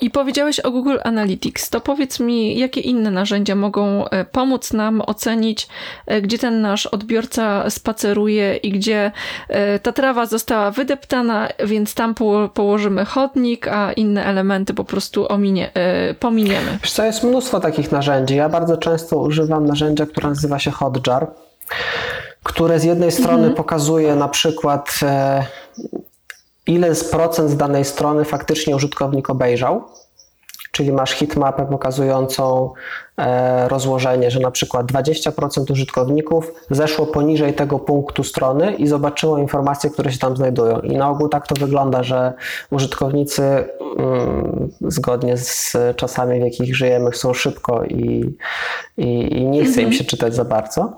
i 0.00 0.10
powiedziałeś 0.10 0.60
o 0.60 0.70
Google 0.70 0.96
Analytics. 1.04 1.70
To 1.70 1.80
powiedz 1.80 2.20
mi, 2.20 2.58
jakie 2.58 2.80
inne 2.80 3.10
narzędzia 3.10 3.54
mogą 3.54 4.08
e, 4.08 4.24
pomóc 4.24 4.72
nam 4.72 5.02
ocenić, 5.06 5.68
e, 6.06 6.22
gdzie 6.22 6.38
ten 6.38 6.60
nasz 6.60 6.86
odbiorca 6.86 7.70
spaceruje 7.70 8.56
i 8.56 8.70
gdzie 8.70 9.12
e, 9.48 9.78
ta 9.78 9.92
trawa 9.92 10.26
została 10.26 10.70
wydeptana, 10.70 11.48
więc 11.64 11.94
tam 11.94 12.14
położymy 12.54 13.04
chodnik, 13.04 13.68
a 13.68 13.92
inne 13.92 14.24
elementy 14.24 14.74
po 14.74 14.84
prostu 14.84 15.32
ominie, 15.32 15.70
pominiemy. 16.20 16.78
Wiesz 16.82 16.92
co, 16.92 17.04
jest 17.04 17.24
mnóstwo 17.24 17.60
takich 17.60 17.92
narzędzi. 17.92 18.36
Ja 18.36 18.48
bardzo 18.48 18.76
często 18.76 19.18
używam 19.18 19.66
narzędzia, 19.66 20.06
które 20.06 20.28
nazywa 20.28 20.58
się 20.58 20.70
Hotjar, 20.70 21.26
które 22.42 22.80
z 22.80 22.84
jednej 22.84 23.12
strony 23.12 23.38
mhm. 23.38 23.54
pokazuje 23.54 24.16
na 24.16 24.28
przykład 24.28 25.00
ile 26.66 26.94
z 26.94 27.04
procent 27.04 27.50
z 27.50 27.56
danej 27.56 27.84
strony 27.84 28.24
faktycznie 28.24 28.76
użytkownik 28.76 29.30
obejrzał, 29.30 29.84
czyli 30.76 30.92
masz 30.92 31.12
hitmapę 31.12 31.66
pokazującą 31.66 32.72
e, 33.18 33.68
rozłożenie, 33.68 34.30
że 34.30 34.40
na 34.40 34.50
przykład 34.50 34.86
20% 34.86 35.72
użytkowników 35.72 36.52
zeszło 36.70 37.06
poniżej 37.06 37.54
tego 37.54 37.78
punktu 37.78 38.24
strony 38.24 38.74
i 38.74 38.86
zobaczyło 38.86 39.38
informacje, 39.38 39.90
które 39.90 40.12
się 40.12 40.18
tam 40.18 40.36
znajdują. 40.36 40.80
I 40.80 40.96
na 40.96 41.10
ogół 41.10 41.28
tak 41.28 41.46
to 41.46 41.54
wygląda, 41.54 42.02
że 42.02 42.32
użytkownicy 42.70 43.42
mm, 43.98 44.70
zgodnie 44.80 45.36
z 45.36 45.76
czasami, 45.96 46.40
w 46.40 46.44
jakich 46.44 46.76
żyjemy, 46.76 47.10
chcą 47.10 47.34
szybko 47.34 47.84
i, 47.84 48.36
i, 48.96 49.38
i 49.38 49.44
nie 49.44 49.64
chce 49.64 49.80
im 49.80 49.86
mhm. 49.86 49.92
się 49.92 50.04
czytać 50.04 50.34
za 50.34 50.44
bardzo. 50.44 50.92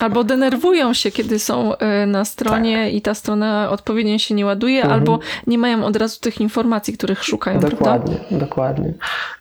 E, 0.00 0.04
Albo 0.04 0.24
denerwują 0.24 0.94
się, 0.94 1.10
kiedy 1.10 1.38
są 1.38 1.74
y, 1.74 2.06
na 2.06 2.24
stronie 2.24 2.84
Tak. 2.84 2.92
i 2.94 3.02
ta 3.02 3.14
strona 3.14 3.70
odpowiednio 3.70 4.18
się 4.18 4.34
nie 4.34 4.46
ładuje, 4.46 4.76
Mhm. 4.82 4.94
albo 5.00 5.18
nie 5.46 5.58
mają 5.58 5.84
od 5.84 5.96
razu 5.96 6.20
tych 6.20 6.40
informacji, 6.40 6.94
których 6.94 7.24
szukają, 7.24 7.60
prawda? 7.60 7.76
Dokładnie, 7.78 8.16
dokładnie. 8.30 8.94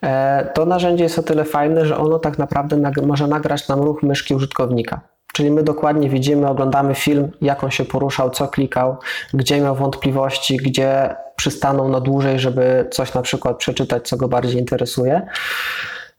E, 0.03 0.45
To 0.53 0.65
narzędzie 0.65 1.03
jest 1.03 1.19
o 1.19 1.23
tyle 1.23 1.45
fajne, 1.45 1.85
że 1.85 1.97
ono 1.97 2.19
tak 2.19 2.37
naprawdę 2.37 2.91
może 3.05 3.27
nagrać 3.27 3.67
nam 3.67 3.79
ruch 3.81 4.03
myszki 4.03 4.35
użytkownika. 4.35 4.99
Czyli 5.33 5.51
my 5.51 5.63
dokładnie 5.63 6.09
widzimy, 6.09 6.47
oglądamy 6.49 6.95
film, 6.95 7.31
jak 7.41 7.63
on 7.63 7.71
się 7.71 7.85
poruszał, 7.85 8.29
co 8.29 8.47
klikał, 8.47 8.97
gdzie 9.33 9.61
miał 9.61 9.75
wątpliwości, 9.75 10.57
gdzie 10.57 11.15
przystanął 11.35 11.89
na 11.89 11.99
dłużej, 11.99 12.39
żeby 12.39 12.87
coś 12.91 13.13
na 13.13 13.21
przykład 13.21 13.57
przeczytać, 13.57 14.07
co 14.07 14.17
go 14.17 14.27
bardziej 14.27 14.59
interesuje. 14.59 15.21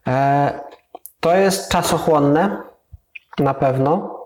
E, 0.07 0.61
To 1.21 1.37
jest 1.37 1.69
czasochłonne, 1.73 2.57
na 3.39 3.55
pewno, 3.55 3.91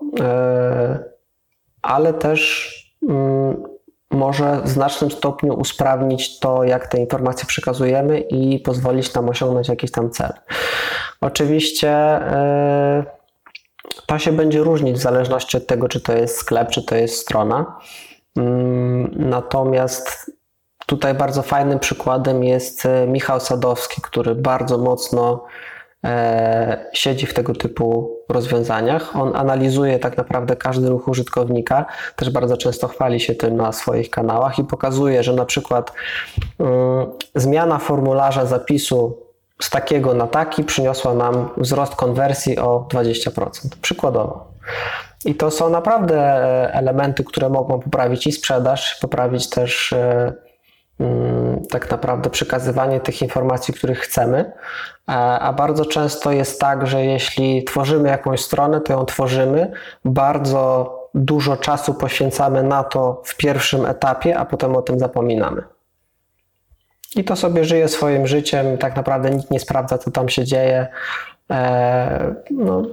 ale 1.81 2.13
też 2.13 2.71
mm, 3.09 3.63
może 4.11 4.61
w 4.61 4.67
znacznym 4.67 5.11
stopniu 5.11 5.53
usprawnić 5.53 6.39
to, 6.39 6.63
jak 6.63 6.87
te 6.87 6.97
informacje 6.97 7.45
przekazujemy 7.45 8.19
i 8.19 8.59
pozwolić 8.59 9.13
nam 9.13 9.29
osiągnąć 9.29 9.67
jakiś 9.67 9.91
tam 9.91 10.09
cel. 10.09 10.33
Oczywiście 11.21 11.89
e, 11.89 13.03
to 14.05 14.19
się 14.19 14.31
będzie 14.31 14.59
różnić 14.59 14.97
w 14.97 15.01
zależności 15.01 15.57
od 15.57 15.67
tego, 15.67 15.87
czy 15.87 16.01
to 16.01 16.13
jest 16.13 16.37
sklep, 16.37 16.69
czy 16.69 16.83
to 16.83 16.95
jest 16.95 17.17
strona. 17.17 17.79
Mm, 18.37 19.11
Natomiast 19.29 20.31
tutaj 20.85 21.13
bardzo 21.13 21.41
fajnym 21.41 21.79
przykładem 21.79 22.43
jest 22.43 22.85
e, 22.85 23.07
Michał 23.07 23.39
Sadowski, 23.39 24.01
który 24.01 24.35
bardzo 24.35 24.77
mocno 24.77 25.43
e, 25.43 25.80
siedzi 26.93 27.25
w 27.25 27.33
tego 27.33 27.53
typu 27.53 28.17
rozwiązaniach. 28.29 29.15
On 29.15 29.35
analizuje 29.35 29.99
tak 29.99 30.17
naprawdę 30.17 30.55
każdy 30.55 30.89
ruch 30.89 31.07
użytkownika, 31.07 31.85
też 32.15 32.29
bardzo 32.29 32.57
często 32.57 32.87
chwali 32.87 33.19
się 33.19 33.35
tym 33.35 33.55
na 33.55 33.71
swoich 33.71 34.09
kanałach 34.09 34.59
i 34.59 34.63
pokazuje, 34.63 35.23
że 35.23 35.33
na 35.33 35.45
przykład 35.45 35.93
mm, 36.59 37.07
zmiana 37.35 37.77
formularza 37.77 38.45
zapisu 38.45 39.17
z 39.61 39.69
takiego 39.69 40.13
na 40.13 40.27
taki 40.27 40.63
przyniosła 40.63 41.13
nam 41.13 41.49
wzrost 41.57 41.95
konwersji 41.95 42.57
o 42.59 42.87
20%. 42.93 43.49
Przykładowo. 43.81 44.51
I 45.25 45.35
to 45.35 45.51
są 45.51 45.69
naprawdę 45.69 46.17
e, 46.17 46.73
elementy, 46.73 47.23
które 47.23 47.49
mogą 47.49 47.79
poprawić 47.79 48.27
i 48.27 48.31
sprzedaż, 48.31 48.97
poprawić 49.01 49.49
też 49.49 49.93
e, 49.93 50.33
mm, 50.99 51.30
tak 51.69 51.91
naprawdę 51.91 52.29
przekazywanie 52.29 52.99
tych 52.99 53.21
informacji, 53.21 53.73
których 53.73 53.99
chcemy. 53.99 54.51
A 55.07 55.39
a 55.39 55.53
bardzo 55.53 55.85
często 55.85 56.31
jest 56.31 56.61
tak, 56.61 56.87
że 56.87 57.05
jeśli 57.05 57.63
tworzymy 57.63 58.09
jakąś 58.09 58.41
stronę, 58.41 58.81
to 58.81 58.93
ją 58.93 59.05
tworzymy, 59.05 59.71
bardzo 60.05 60.97
dużo 61.13 61.57
czasu 61.57 61.93
poświęcamy 61.93 62.63
na 62.63 62.83
to 62.83 63.21
w 63.25 63.37
pierwszym 63.37 63.85
etapie, 63.85 64.37
a 64.37 64.45
potem 64.45 64.75
o 64.75 64.81
tym 64.81 64.99
zapominamy. 64.99 65.63
I 67.15 67.23
to 67.23 67.35
sobie 67.35 67.65
żyje 67.65 67.87
swoim 67.87 68.27
życiem, 68.27 68.77
tak 68.77 68.95
naprawdę 68.95 69.29
nikt 69.29 69.51
nie 69.51 69.59
sprawdza, 69.59 69.97
co 69.97 70.11
tam 70.11 70.29
się 70.29 70.45
dzieje. 70.45 70.87
E, 71.51 72.35
no, 72.51 72.83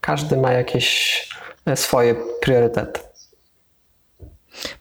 każdy 0.00 0.36
ma 0.36 0.52
jakieś 0.52 1.28
e, 1.66 1.76
swoje 1.76 2.14
priorytety. 2.40 3.00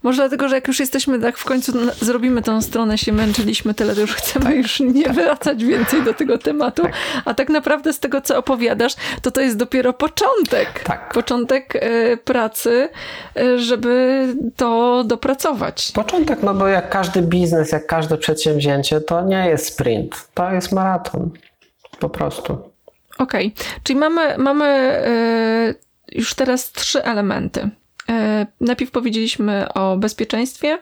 Może 0.03 0.21
dlatego, 0.21 0.47
że 0.47 0.55
jak 0.55 0.67
już 0.67 0.79
jesteśmy, 0.79 1.19
tak 1.19 1.37
w 1.37 1.45
końcu 1.45 1.71
zrobimy 1.91 2.41
tą 2.41 2.61
stronę, 2.61 2.97
się 2.97 3.11
męczyliśmy 3.11 3.73
tyle, 3.73 3.95
to 3.95 4.01
już 4.01 4.13
chcemy 4.13 4.55
już 4.55 4.79
nie 4.79 5.09
wracać 5.09 5.63
więcej 5.63 6.03
do 6.03 6.13
tego 6.13 6.37
tematu. 6.37 6.83
A 7.25 7.33
tak 7.33 7.49
naprawdę 7.49 7.93
z 7.93 7.99
tego, 7.99 8.21
co 8.21 8.37
opowiadasz, 8.37 8.93
to 9.21 9.31
to 9.31 9.41
jest 9.41 9.57
dopiero 9.57 9.93
początek. 9.93 10.83
Tak. 10.83 11.13
Początek 11.13 11.75
e, 11.75 12.17
pracy, 12.17 12.89
e, 13.37 13.59
żeby 13.59 14.27
to 14.55 15.03
dopracować. 15.03 15.91
Początek, 15.91 16.43
no 16.43 16.53
bo 16.53 16.67
jak 16.67 16.89
każdy 16.89 17.21
biznes, 17.21 17.71
jak 17.71 17.87
każde 17.87 18.17
przedsięwzięcie, 18.17 19.01
to 19.01 19.21
nie 19.21 19.47
jest 19.47 19.65
sprint, 19.65 20.27
to 20.33 20.51
jest 20.51 20.71
maraton. 20.71 21.29
Po 21.99 22.09
prostu. 22.09 22.57
Okej, 23.17 23.53
czyli 23.83 23.99
mamy, 23.99 24.37
mamy 24.37 24.65
e, 24.65 25.73
już 26.11 26.33
teraz 26.33 26.71
trzy 26.71 27.03
elementy. 27.03 27.69
E, 28.09 28.45
najpierw 28.61 28.91
powiedzieliśmy 28.91 29.73
o 29.73 29.97
bezpieczeństwie, 29.97 30.79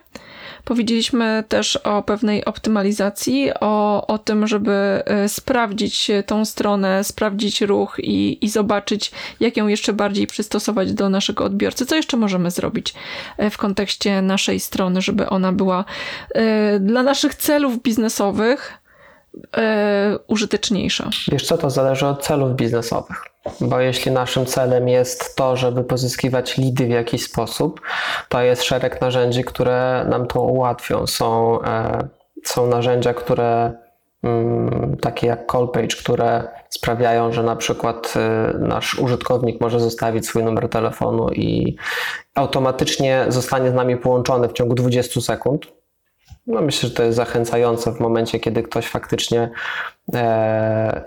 powiedzieliśmy 0.64 1.44
też 1.48 1.76
o 1.76 2.02
pewnej 2.02 2.44
optymalizacji, 2.44 3.50
o, 3.60 4.06
o 4.06 4.18
tym, 4.18 4.46
żeby 4.46 4.72
e, 4.72 5.28
sprawdzić 5.28 6.10
tą 6.26 6.44
stronę, 6.44 7.04
sprawdzić 7.04 7.60
ruch 7.60 7.96
i, 7.98 8.44
i 8.44 8.48
zobaczyć, 8.48 9.10
jak 9.40 9.56
ją 9.56 9.66
jeszcze 9.66 9.92
bardziej 9.92 10.26
przystosować 10.26 10.92
do 10.92 11.08
naszego 11.08 11.44
odbiorcy. 11.44 11.86
Co 11.86 11.96
jeszcze 11.96 12.16
możemy 12.16 12.50
zrobić 12.50 12.94
e, 13.36 13.50
w 13.50 13.58
kontekście 13.58 14.22
naszej 14.22 14.60
strony, 14.60 15.02
żeby 15.02 15.28
ona 15.28 15.52
była 15.52 15.84
dla 16.80 17.02
naszych 17.02 17.34
celów 17.34 17.82
biznesowych 17.82 18.81
użyteczniejsza? 20.28 21.10
Wiesz 21.32 21.46
co, 21.46 21.58
to 21.58 21.70
zależy 21.70 22.06
od 22.06 22.24
celów 22.24 22.56
biznesowych. 22.56 23.24
Bo 23.60 23.80
jeśli 23.80 24.12
naszym 24.12 24.46
celem 24.46 24.88
jest 24.88 25.36
to, 25.36 25.56
żeby 25.56 25.84
pozyskiwać 25.84 26.56
lidy 26.56 26.86
w 26.86 26.90
jakiś 26.90 27.24
sposób, 27.24 27.80
to 28.28 28.42
jest 28.42 28.62
szereg 28.62 29.00
narzędzi, 29.00 29.44
które 29.44 30.06
nam 30.08 30.26
to 30.26 30.42
ułatwią. 30.42 31.06
Są, 31.06 31.62
e, 31.62 32.08
są 32.44 32.66
narzędzia, 32.66 33.14
które 33.14 33.72
mm, 34.22 34.96
takie 35.00 35.26
jak 35.26 35.52
Callpage, 35.52 35.96
które 35.96 36.48
sprawiają, 36.70 37.32
że 37.32 37.42
na 37.42 37.56
przykład 37.56 38.14
e, 38.16 38.52
nasz 38.58 38.98
użytkownik 38.98 39.60
może 39.60 39.80
zostawić 39.80 40.26
swój 40.26 40.44
numer 40.44 40.68
telefonu 40.68 41.28
i 41.28 41.76
automatycznie 42.34 43.24
zostanie 43.28 43.70
z 43.70 43.74
nami 43.74 43.96
połączony 43.96 44.48
w 44.48 44.52
ciągu 44.52 44.74
20 44.74 45.20
sekund. 45.20 45.81
No 46.46 46.60
myślę, 46.60 46.88
że 46.88 46.94
to 46.94 47.02
jest 47.02 47.16
zachęcające 47.16 47.92
w 47.92 48.00
momencie, 48.00 48.40
kiedy 48.40 48.62
ktoś 48.62 48.86
faktycznie 48.86 49.50
e, 50.14 51.02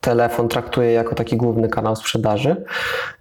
telefon 0.00 0.48
traktuje 0.48 0.92
jako 0.92 1.14
taki 1.14 1.36
główny 1.36 1.68
kanał 1.68 1.96
sprzedaży. 1.96 2.64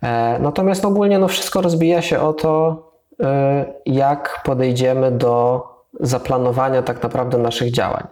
E, 0.03 0.39
natomiast 0.39 0.85
ogólnie 0.85 1.19
no 1.19 1.27
wszystko 1.27 1.61
rozbija 1.61 2.01
się 2.01 2.19
o 2.19 2.33
to, 2.33 2.83
e, 3.23 3.65
jak 3.85 4.41
podejdziemy 4.45 5.11
do 5.11 5.63
zaplanowania 5.99 6.81
tak 6.81 7.03
naprawdę 7.03 7.37
naszych 7.37 7.71
działań. 7.71 8.07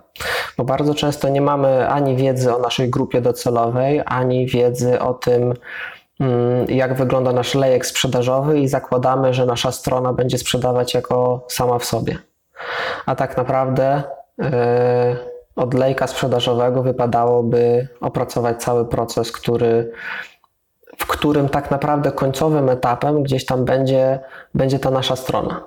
Bo 0.57 0.63
bardzo 0.63 0.95
często 0.95 1.29
nie 1.29 1.41
mamy 1.41 1.89
ani 1.89 2.15
wiedzy 2.15 2.55
o 2.55 2.59
naszej 2.59 2.89
grupie 2.89 3.21
docelowej, 3.21 4.01
ani 4.05 4.47
wiedzy 4.47 4.99
o 4.99 5.13
tym, 5.13 5.53
mm, 6.19 6.65
jak 6.69 6.97
wygląda 6.97 7.33
nasz 7.33 7.55
lejek 7.55 7.85
sprzedażowy 7.85 8.59
i 8.59 8.67
zakładamy, 8.67 9.33
że 9.33 9.45
nasza 9.45 9.71
strona 9.71 10.13
będzie 10.13 10.37
sprzedawać 10.37 10.93
jako 10.93 11.45
sama 11.49 11.79
w 11.79 11.85
sobie. 11.85 12.17
A 13.05 13.15
tak 13.15 13.37
naprawdę 13.37 14.03
yy, 14.37 14.45
od 15.55 15.73
lejka 15.73 16.07
sprzedażowego 16.07 16.83
wypadałoby 16.83 17.87
opracować 18.01 18.63
cały 18.63 18.85
proces, 18.85 19.31
który, 19.31 19.91
w 20.97 21.07
którym 21.07 21.49
tak 21.49 21.71
naprawdę 21.71 22.11
końcowym 22.11 22.69
etapem 22.69 23.23
gdzieś 23.23 23.45
tam 23.45 23.65
będzie, 23.65 24.19
będzie 24.53 24.79
ta 24.79 24.91
nasza 24.91 25.15
strona. 25.15 25.63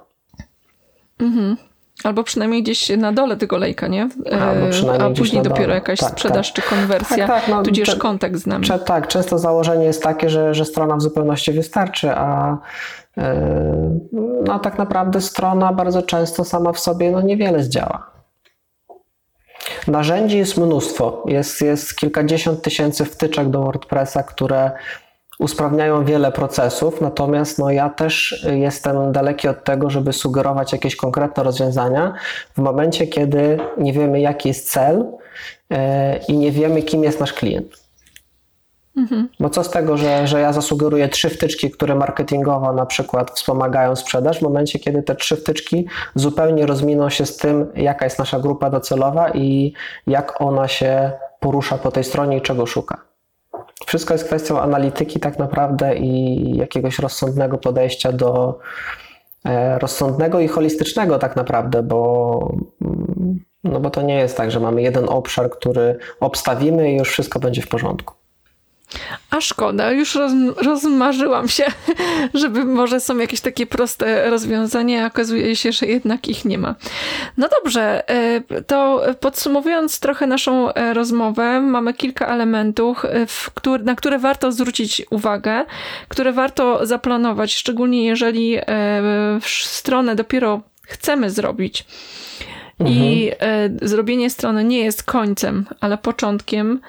Mhm. 1.18 1.56
Albo 2.04 2.24
przynajmniej 2.24 2.62
gdzieś 2.62 2.88
na 2.88 3.12
dole 3.12 3.36
tego 3.36 3.58
lejka, 3.58 3.88
nie? 3.88 4.08
Albo 4.40 4.94
E, 4.94 5.02
A 5.02 5.10
później 5.10 5.42
dopiero 5.42 5.74
jakaś 5.74 5.98
Tak, 6.00 6.10
sprzedaż 6.10 6.52
czy 6.52 6.62
konwersja, 6.62 7.26
Tak, 7.26 7.40
tak, 7.40 7.48
no, 7.48 7.62
tudzież 7.62 7.88
cze- 7.88 7.96
kontakt 7.96 8.36
z 8.36 8.46
nami. 8.46 8.64
Cze- 8.64 8.78
tak, 8.78 9.08
często 9.08 9.38
założenie 9.38 9.84
jest 9.84 10.02
takie, 10.02 10.30
że, 10.30 10.54
że 10.54 10.64
strona 10.64 10.96
w 10.96 11.02
zupełności 11.02 11.52
wystarczy, 11.52 12.10
a 12.10 12.58
yy, 13.16 13.22
no, 14.44 14.58
tak 14.58 14.78
naprawdę 14.78 15.20
strona 15.20 15.72
bardzo 15.72 16.02
często 16.02 16.44
sama 16.44 16.72
w 16.72 16.78
sobie 16.80 17.10
no, 17.10 17.20
niewiele 17.20 17.62
zdziała. 17.62 18.10
Narzędzi 19.88 20.38
jest 20.38 20.56
mnóstwo. 20.56 21.24
Jest, 21.26 21.60
jest 21.62 21.96
kilkadziesiąt 21.96 22.62
tysięcy 22.62 23.04
wtyczek 23.04 23.48
do 23.50 23.62
WordPressa, 23.62 24.22
które 24.22 24.70
usprawniają 25.38 26.04
wiele 26.04 26.32
procesów, 26.32 27.00
natomiast 27.00 27.58
no, 27.58 27.70
ja 27.70 27.90
też 27.90 28.46
jestem 28.50 29.12
daleki 29.12 29.48
od 29.48 29.64
tego, 29.64 29.90
żeby 29.90 30.12
sugerować 30.12 30.72
jakieś 30.72 30.96
konkretne 30.96 31.42
rozwiązania 31.42 32.14
w 32.54 32.58
momencie, 32.58 33.06
kiedy 33.06 33.58
nie 33.78 33.92
wiemy, 33.92 34.20
jaki 34.20 34.48
jest 34.48 34.70
cel 34.70 35.04
yy, 35.70 35.78
i 36.28 36.38
nie 36.38 36.52
wiemy, 36.52 36.82
kim 36.82 37.04
jest 37.04 37.20
nasz 37.20 37.32
klient. 37.32 37.88
Bo 39.40 39.50
co 39.50 39.64
z 39.64 39.70
tego, 39.70 39.96
że, 39.96 40.26
że 40.26 40.40
ja 40.40 40.52
zasugeruję 40.52 41.08
trzy 41.08 41.30
wtyczki, 41.30 41.70
które 41.70 41.94
marketingowo 41.94 42.72
na 42.72 42.86
przykład 42.86 43.30
wspomagają 43.30 43.96
sprzedaż, 43.96 44.38
w 44.38 44.42
momencie, 44.42 44.78
kiedy 44.78 45.02
te 45.02 45.16
trzy 45.16 45.36
wtyczki 45.36 45.86
zupełnie 46.14 46.66
rozminą 46.66 47.10
się 47.10 47.26
z 47.26 47.36
tym, 47.36 47.66
jaka 47.74 48.04
jest 48.04 48.18
nasza 48.18 48.40
grupa 48.40 48.70
docelowa 48.70 49.30
i 49.30 49.72
jak 50.06 50.40
ona 50.40 50.68
się 50.68 51.12
porusza 51.40 51.78
po 51.78 51.90
tej 51.90 52.04
stronie 52.04 52.36
i 52.36 52.42
czego 52.42 52.66
szuka. 52.66 53.07
Wszystko 53.86 54.14
jest 54.14 54.24
kwestią 54.24 54.60
analityki 54.60 55.20
tak 55.20 55.38
naprawdę 55.38 55.96
i 55.96 56.56
jakiegoś 56.56 56.98
rozsądnego 56.98 57.58
podejścia 57.58 58.12
do 58.12 58.58
e, 59.44 59.78
rozsądnego 59.78 60.40
i 60.40 60.48
holistycznego 60.48 61.18
tak 61.18 61.36
naprawdę, 61.36 61.82
bo, 61.82 62.52
mm, 62.82 63.44
no 63.64 63.80
bo 63.80 63.90
to 63.90 64.02
nie 64.02 64.14
jest 64.14 64.36
tak, 64.36 64.50
że 64.50 64.60
mamy 64.60 64.82
jeden 64.82 65.08
obszar, 65.08 65.50
który 65.50 65.98
obstawimy 66.20 66.92
i 66.92 66.96
już 66.96 67.10
wszystko 67.10 67.38
będzie 67.38 67.62
w 67.62 67.68
porządku. 67.68 68.17
A 69.30 69.40
szkoda, 69.40 69.92
już 69.92 70.14
roz, 70.14 70.32
rozmarzyłam 70.56 71.48
się, 71.48 71.64
żeby 72.34 72.64
może 72.64 73.00
są 73.00 73.18
jakieś 73.18 73.40
takie 73.40 73.66
proste 73.66 74.30
rozwiązania, 74.30 75.04
a 75.04 75.06
okazuje 75.06 75.56
się, 75.56 75.72
że 75.72 75.86
jednak 75.86 76.28
ich 76.28 76.44
nie 76.44 76.58
ma. 76.58 76.74
No 77.36 77.48
dobrze, 77.48 78.08
e, 78.08 78.62
to 78.62 79.02
podsumowując 79.20 80.00
trochę 80.00 80.26
naszą 80.26 80.72
e, 80.72 80.94
rozmowę, 80.94 81.60
mamy 81.60 81.94
kilka 81.94 82.26
elementów, 82.26 83.04
e, 83.04 83.26
który, 83.54 83.84
na 83.84 83.94
które 83.94 84.18
warto 84.18 84.52
zwrócić 84.52 85.02
uwagę, 85.10 85.64
które 86.08 86.32
warto 86.32 86.86
zaplanować, 86.86 87.54
szczególnie 87.54 88.06
jeżeli 88.06 88.58
stronę 89.42 90.16
dopiero 90.16 90.60
chcemy 90.82 91.30
zrobić. 91.30 91.84
I 92.86 93.30
e, 93.40 93.70
zrobienie 93.82 94.30
strony 94.30 94.64
nie 94.64 94.78
jest 94.78 95.02
końcem, 95.02 95.66
ale 95.80 95.98
początkiem 95.98 96.80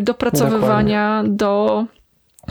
dopracowywania 0.00 1.16
Dokładnie. 1.16 1.36
do 1.36 1.86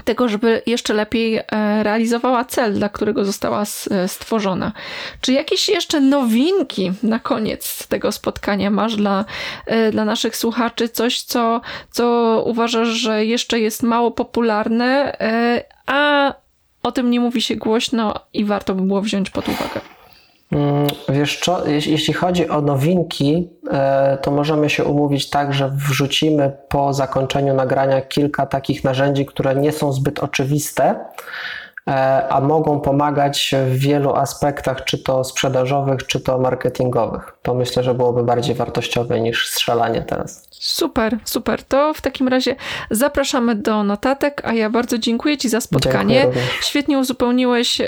tego, 0.03 0.29
żeby 0.29 0.61
jeszcze 0.65 0.93
lepiej 0.93 1.37
e, 1.37 1.43
realizowała 1.83 2.45
cel, 2.45 2.73
dla 2.73 2.89
którego 2.89 3.25
została 3.25 3.61
e, 3.61 4.07
stworzona. 4.07 4.71
Czy 5.21 5.33
jakieś 5.33 5.69
jeszcze 5.69 6.01
nowinki 6.01 6.91
na 7.03 7.19
koniec 7.19 7.87
tego 7.87 8.11
spotkania 8.11 8.69
masz 8.69 8.95
dla, 8.95 9.25
e, 9.65 9.91
dla 9.91 10.05
naszych 10.05 10.35
słuchaczy? 10.35 10.89
Coś, 10.89 11.21
co, 11.21 11.61
co 11.91 12.43
uważasz, 12.45 12.87
że 12.87 13.25
jeszcze 13.25 13.59
jest 13.59 13.83
mało 13.83 14.11
popularne, 14.11 15.17
a 15.85 16.33
o 16.83 16.91
tym 16.91 17.11
nie 17.11 17.19
mówi 17.19 17.41
się 17.41 17.55
głośno 17.55 18.13
i 18.33 18.45
warto 18.45 18.75
by 18.75 18.81
było 18.81 19.01
wziąć 19.01 19.29
pod 19.29 19.49
uwagę? 19.49 19.81
Mm, 20.51 20.87
wiesz 21.09 21.39
co, 21.39 21.67
jeśli 21.67 22.13
chodzi 22.13 22.49
o 22.49 22.61
nowinki, 22.61 23.49
e, 23.71 24.17
to 24.21 24.31
możemy 24.31 24.69
się 24.69 24.85
umówić 24.85 25.29
tak, 25.29 25.53
że 25.53 25.69
wrzucimy 25.69 26.51
po 26.69 26.93
zakończeniu 26.93 27.53
nagrania 27.53 28.01
kilka 28.01 28.45
takich 28.45 28.83
narzędzi, 28.83 29.25
które 29.25 29.55
nie 29.55 29.71
są 29.71 29.93
zbyt 29.93 30.19
oczywiste, 30.19 30.95
a 32.29 32.41
mogą 32.41 32.79
pomagać 32.79 33.55
w 33.67 33.77
wielu 33.77 34.15
aspektach, 34.15 34.83
czy 34.83 35.03
to 35.03 35.23
sprzedażowych, 35.23 36.07
czy 36.07 36.19
to 36.19 36.37
marketingowych. 36.37 37.33
To 37.41 37.53
myślę, 37.53 37.83
że 37.83 37.93
byłoby 37.93 38.23
bardziej 38.23 38.55
wartościowe 38.55 39.21
niż 39.21 39.47
strzelanie 39.47 40.01
teraz. 40.01 40.47
Super, 40.51 41.17
super. 41.23 41.63
To 41.63 41.93
w 41.93 42.01
takim 42.01 42.27
razie 42.27 42.55
zapraszamy 42.91 43.55
do 43.55 43.83
notatek, 43.83 44.41
a 44.45 44.53
ja 44.53 44.69
bardzo 44.69 44.97
dziękuję 44.97 45.37
Ci 45.37 45.49
za 45.49 45.61
spotkanie. 45.61 46.27
Świetnie 46.61 46.97
uzupełniłeś 46.99 47.81
e, 47.81 47.87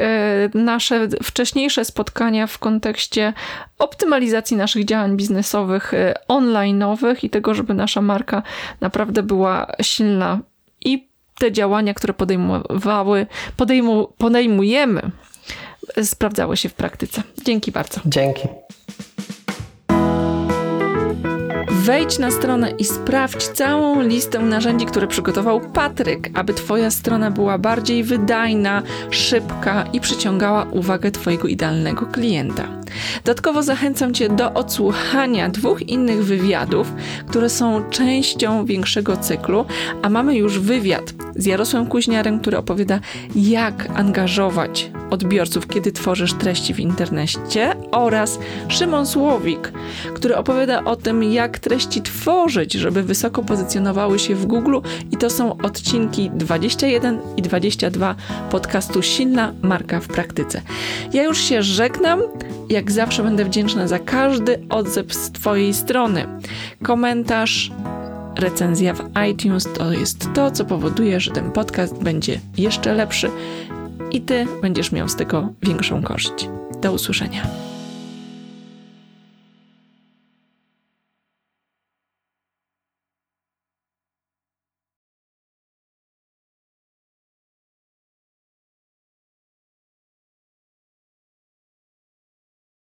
nasze 0.53 1.07
wcześniejsze 1.23 1.85
spotkania 1.85 2.47
w 2.47 2.59
kontekście 2.59 3.33
optymalizacji 3.79 4.57
naszych 4.57 4.85
działań 4.85 5.17
biznesowych, 5.17 5.93
e, 5.93 6.13
online'owych 6.29 7.25
i 7.25 7.29
tego, 7.29 7.53
żeby 7.53 7.73
nasza 7.73 8.01
marka 8.01 8.43
naprawdę 8.81 9.23
była 9.23 9.67
silna 9.81 10.39
te 11.37 11.51
działania, 11.51 11.93
które 11.93 12.13
podejmowały, 12.13 13.27
podejmu, 13.57 14.07
podejmujemy, 14.17 15.11
sprawdzały 16.03 16.57
się 16.57 16.69
w 16.69 16.73
praktyce. 16.73 17.23
Dzięki 17.45 17.71
bardzo. 17.71 18.01
Dzięki. 18.05 18.47
Wejdź 21.83 22.19
na 22.19 22.31
stronę 22.31 22.71
i 22.71 22.85
sprawdź 22.85 23.47
całą 23.47 24.01
listę 24.01 24.39
narzędzi, 24.39 24.85
które 24.85 25.07
przygotował 25.07 25.61
Patryk, 25.61 26.29
aby 26.33 26.53
Twoja 26.53 26.91
strona 26.91 27.31
była 27.31 27.57
bardziej 27.57 28.03
wydajna, 28.03 28.83
szybka 29.09 29.85
i 29.93 29.99
przyciągała 29.99 30.67
uwagę 30.71 31.11
Twojego 31.11 31.47
idealnego 31.47 32.05
klienta. 32.05 32.82
Dodatkowo 33.23 33.63
zachęcam 33.63 34.13
Cię 34.13 34.29
do 34.29 34.53
odsłuchania 34.53 35.49
dwóch 35.49 35.81
innych 35.81 36.25
wywiadów, 36.25 36.93
które 37.27 37.49
są 37.49 37.89
częścią 37.89 38.65
większego 38.65 39.17
cyklu, 39.17 39.65
a 40.01 40.09
mamy 40.09 40.35
już 40.35 40.59
wywiad 40.59 41.13
z 41.35 41.45
Jarosławem 41.45 41.89
Kuźniarem, 41.89 42.39
który 42.39 42.57
opowiada, 42.57 42.99
jak 43.35 43.89
angażować 43.95 44.91
odbiorców, 45.09 45.67
kiedy 45.67 45.91
tworzysz 45.91 46.33
treści 46.33 46.73
w 46.73 46.79
internecie, 46.79 47.75
oraz 47.91 48.39
Szymon 48.67 49.05
Słowik, 49.05 49.71
który 50.13 50.37
opowiada 50.37 50.83
o 50.83 50.95
tym, 50.95 51.23
jak 51.23 51.59
treści 51.59 52.01
tworzyć, 52.01 52.73
żeby 52.73 53.03
wysoko 53.03 53.43
pozycjonowały 53.43 54.19
się 54.19 54.35
w 54.35 54.45
Google, 54.45 54.77
i 55.11 55.17
to 55.17 55.29
są 55.29 55.57
odcinki 55.57 56.31
21 56.33 57.19
i 57.37 57.41
22 57.41 58.15
podcastu 58.51 59.01
Silna 59.01 59.53
Marka 59.61 59.99
w 59.99 60.07
Praktyce. 60.07 60.61
Ja 61.13 61.23
już 61.23 61.41
się 61.41 61.63
żegnam. 61.63 62.21
Jak 62.83 62.91
zawsze 62.91 63.23
będę 63.23 63.45
wdzięczna 63.45 63.87
za 63.87 63.99
każdy 63.99 64.59
odzew 64.69 65.13
z 65.13 65.31
Twojej 65.31 65.73
strony. 65.73 66.25
Komentarz, 66.81 67.71
recenzja 68.35 68.93
w 68.93 69.09
iTunes 69.31 69.67
to 69.77 69.91
jest 69.91 70.29
to, 70.33 70.51
co 70.51 70.65
powoduje, 70.65 71.19
że 71.19 71.31
ten 71.31 71.51
podcast 71.51 72.03
będzie 72.03 72.39
jeszcze 72.57 72.93
lepszy 72.93 73.31
i 74.11 74.21
Ty 74.21 74.47
będziesz 74.61 74.91
miał 74.91 75.09
z 75.09 75.15
tego 75.15 75.49
większą 75.61 76.03
korzyść. 76.03 76.49
Do 76.81 76.93
usłyszenia. 76.93 77.72